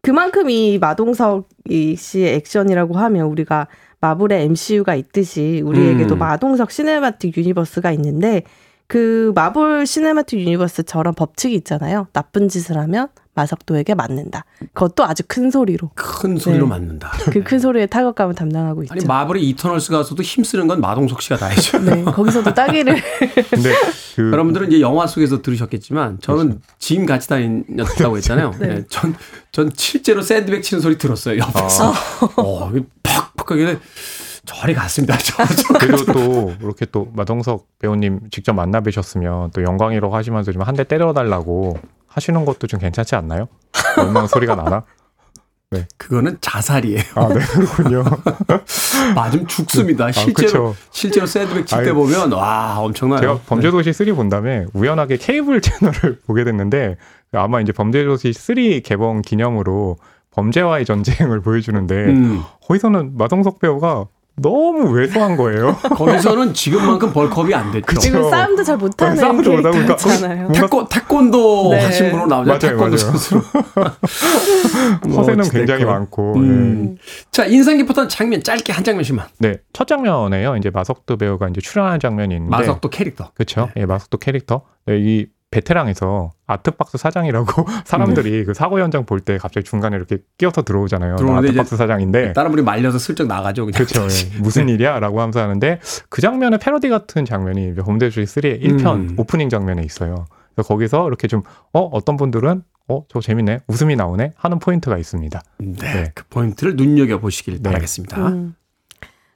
[0.02, 3.68] 그만큼 이 마동석 이 씨의 액션이라고 하면 우리가
[4.00, 6.18] 마블의 MCU가 있듯이 우리에게도 음.
[6.18, 8.42] 마동석 Cinematic Universe가 있는데
[8.86, 12.08] 그 마블 Cinematic Universe처럼 법칙이 있잖아요.
[12.12, 13.08] 나쁜 짓을 하면
[13.40, 14.44] 마석도에게 맞는다.
[14.74, 15.90] 그것도 아주 큰 소리로.
[15.94, 16.68] 큰 소리로 네.
[16.70, 17.10] 맞는다.
[17.32, 18.92] 그 큰 소리의 타격감을 담당하고 있죠.
[18.94, 21.78] 아니 마블의 이터널스 가서도 힘쓰는 건 마동석 씨가 다 해죠.
[21.78, 22.96] 네, 거기서도 따기를
[23.50, 23.72] 근데
[24.16, 28.54] 그 여러분들은 이제 영화 속에서 들으셨겠지만 저는 짐 같이 다녔다고 했잖아요.
[28.60, 28.84] 네.
[28.88, 29.14] 전,
[29.52, 31.38] 전 실제로 샌드백 치는 소리 들었어요.
[31.40, 31.92] 옆에서.
[32.36, 33.78] 어, 이게 팍팍 하길래
[34.44, 35.16] 저리 갔습니다.
[35.18, 35.74] 저, 저.
[35.78, 40.84] 그리고 또 이렇게 또 마동석 배우님 직접 만나 뵈셨으면 또 영광이라고 하시면서 좀 한 대
[40.84, 41.78] 때려달라고
[42.10, 43.48] 하시는 것도 좀 괜찮지 않나요?
[43.96, 44.84] 얼마나 소리가 나나?
[45.96, 47.00] 그거는 자살이에요.
[47.14, 48.02] 아, 네, 그렇군요.
[49.14, 50.06] 맞으면 죽습니다.
[50.06, 50.76] 아, 실제로 그쵸.
[50.90, 51.94] 실제로 샌드백 칠때 아유.
[51.94, 53.20] 보면 와 엄청나요.
[53.20, 56.96] 제가 범죄도시 3본 다음에 우연하게 케이블 채널을 보게 됐는데
[57.32, 59.98] 아마 이제 범죄도시 3 개봉 기념으로
[60.32, 64.06] 범죄와의 전쟁을 보여주는데 음, 거기서는 마동석 배우가
[64.40, 65.76] 너무 왜소한 거예요.
[65.96, 67.86] 거기서는 지금만큼 벌컵이 안 됐죠.
[67.86, 68.00] 그쵸.
[68.00, 69.96] 지금 싸움도 잘 못하는 싸움도 못하고 그러니까.
[70.06, 71.84] 뭔가 태권 태권도 네.
[71.84, 72.46] 하신 분으로 나오죠.
[72.48, 72.96] 맞아요, 태권도 맞아요.
[72.96, 73.42] 선수로.
[75.08, 75.50] 뭐 허세는 어찌됐건.
[75.52, 76.34] 굉장히 많고.
[76.36, 76.96] 음.
[77.30, 79.26] 자 인상 깊었던 장면 짧게 한 장면씩만.
[79.38, 80.56] 네, 첫 장면에요.
[80.56, 83.30] 이제 마석도 배우가 이제 출연하는 장면이 있는데 마석도 캐릭터.
[83.34, 83.68] 그렇죠.
[83.76, 84.62] 예, 마석도 캐릭터.
[84.86, 90.62] 네, 이 베테랑에서 아트박스 사장이라고 사람들이 그 사고 현장 볼 때 갑자기 중간에 이렇게 끼어서
[90.62, 91.16] 들어오잖아요.
[91.36, 93.66] 아트박스 사장인데 다른 분이 말려서 슬쩍 나가죠.
[93.66, 93.74] 그냥.
[93.76, 94.02] 그렇죠.
[94.04, 94.38] 예.
[94.40, 99.14] 무슨 일이야라고 하면서 하는데 그 장면의 패러디 같은 장면이 범죄도시 3의 1편 음.
[99.18, 100.26] 오프닝 장면에 있어요.
[100.54, 101.42] 그래서 거기서 이렇게 좀
[101.72, 103.60] 어, 어떤 분들은 어, 저 재밌네.
[103.68, 104.32] 웃음이 나오네.
[104.36, 105.40] 하는 포인트가 있습니다.
[105.58, 106.12] 네, 네.
[106.14, 107.62] 그 포인트를 눈여겨 보시길 네.
[107.62, 108.28] 바라겠습니다.
[108.28, 108.54] 음.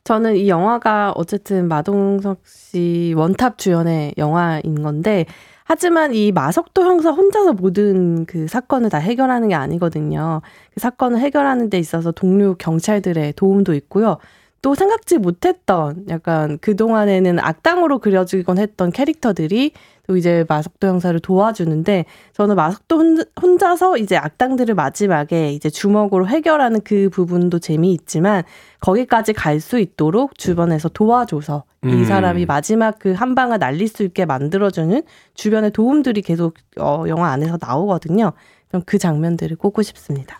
[0.04, 5.24] 저는 이 영화가 어쨌든 마동석 씨 원탑 주연의 영화인 건데
[5.64, 10.42] 하지만 이 마석도 형사 혼자서 모든 그 사건을 다 해결하는 게 아니거든요.
[10.74, 14.18] 그 사건을 해결하는 데 있어서 동료 경찰들의 도움도 있고요.
[14.60, 19.72] 또 생각지 못했던 약간 그동안에는 악당으로 그려지곤 했던 캐릭터들이
[20.06, 26.80] 또 이제 마석도 형사를 도와주는데 저는 마석도 혼- 혼자서 이제 악당들을 마지막에 이제 주먹으로 해결하는
[26.84, 28.42] 그 부분도 재미있지만
[28.80, 32.04] 거기까지 갈 수 있도록 주변에서 도와줘서 이 음.
[32.04, 35.02] 사람이 마지막 그 한 방을 날릴 수 있게 만들어주는
[35.34, 38.32] 주변의 도움들이 계속 어, 영화 안에서 나오거든요.
[38.72, 40.36] 좀그 장면들을 꼽고 싶습니다.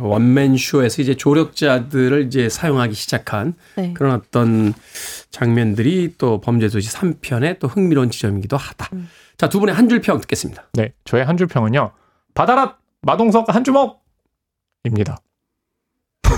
[0.00, 3.92] 원맨 쇼에서 이제 조력자들을 이제 사용하기 시작한 네.
[3.94, 4.72] 그런 어떤
[5.30, 8.88] 장면들이 또 범죄도시 3편의 또 흥미로운 지점이기도 하다.
[8.94, 9.08] 음.
[9.36, 10.64] 자, 두 분의 한 줄 평 듣겠습니다.
[10.74, 11.92] 네, 저의 한 줄 평은요.
[12.34, 14.02] 받아라 마동석 한 주먹
[14.84, 15.18] 입니다.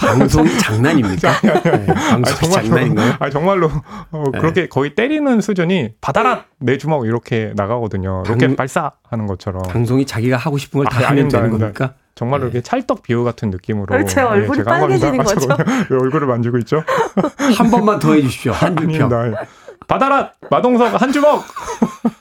[0.00, 1.40] 방송이 장난입니까?
[1.62, 3.14] 네, 방송이 장난인가요?
[3.18, 3.70] 아 정말로
[4.10, 4.38] 어, 네.
[4.38, 8.22] 그렇게 거의 때리는 수준이 받아라 내 주먹 이렇게 나가거든요.
[8.26, 11.72] 로켓 방- 발사하는 것처럼 방송이 자기가 하고 싶은 걸다 아, 하면 아닙니다, 되는 아닙니다.
[11.72, 11.94] 겁니까?
[12.14, 14.20] 정말로 이렇게 찰떡 비유 같은 느낌으로 그렇죠.
[14.20, 14.70] 예, 얼굴이 제가.
[14.78, 15.48] 빨개지는 거죠.
[15.90, 16.82] 왜 얼굴을 만지고 있죠?
[17.58, 18.52] 한 번만 더 해주십시오.
[18.52, 19.12] 한줄 평.
[19.12, 19.42] 아닙니다.
[19.42, 19.46] 예.
[19.88, 21.44] 받아라 마동석 한 주먹.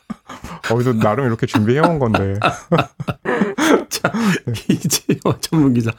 [0.71, 2.39] 어디서 나름 이렇게 준비해온 건데
[3.89, 4.11] 자,
[4.69, 5.91] 이재용 전문 기자.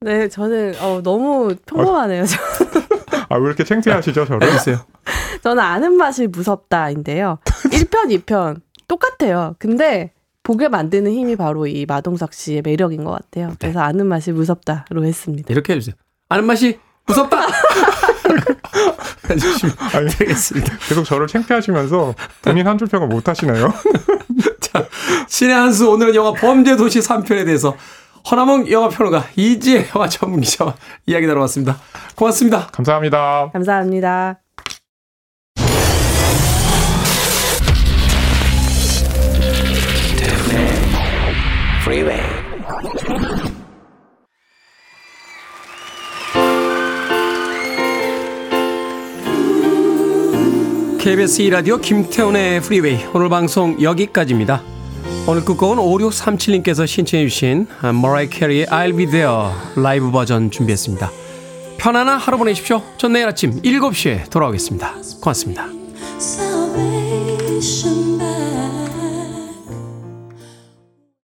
[0.00, 2.24] 네, 저는 어, 너무 평범하네요.
[2.26, 2.36] 저-
[3.28, 4.46] 아 왜 이렇게 창피하시죠 저를?
[4.46, 4.78] 해주세요.
[5.42, 7.38] 저는 아는 맛이 무섭다인데요.
[7.44, 9.56] 1편, 2편 똑같아요.
[9.58, 10.12] 근데
[10.46, 13.52] 보게 만드는 힘이 바로 이 마동석 씨의 매력인 것 같아요.
[13.58, 15.52] 그래서 아는 맛이 무섭다로 했습니다.
[15.52, 15.96] 이렇게 해주세요.
[16.28, 17.38] 아는 맛이 무섭다!
[19.94, 20.76] 아니, 되겠습니다.
[20.88, 23.72] 계속 저를 창피하시면서 본인 한 줄 평을 못 하시나요?
[24.60, 24.86] 자,
[25.26, 27.76] 신의 한수 오늘은 영화 범죄도시 3편에 대해서
[28.30, 30.74] 허남몽 영화평론가 이지혜 영화 전문 기자와
[31.06, 31.76] 이야기 나눠봤습니다.
[32.14, 32.68] 고맙습니다.
[32.68, 33.50] 감사합니다.
[33.52, 34.45] 감사합니다.
[41.86, 42.20] Freeway.
[50.98, 54.64] KBS 2라디오 김태훈의 프리웨이 오늘 방송 여기까지입니다.
[55.28, 57.68] 오늘 끝곡은 5637님께서 신청해 주신
[58.02, 61.08] 머라이 캐리의 I'll Be There 라이브 버전 준비했습니다.
[61.78, 62.82] 편안한 하루 보내십시오.
[62.96, 64.92] 전 내일 아침 7시에 돌아오겠습니다.
[65.20, 65.68] 고맙습니다.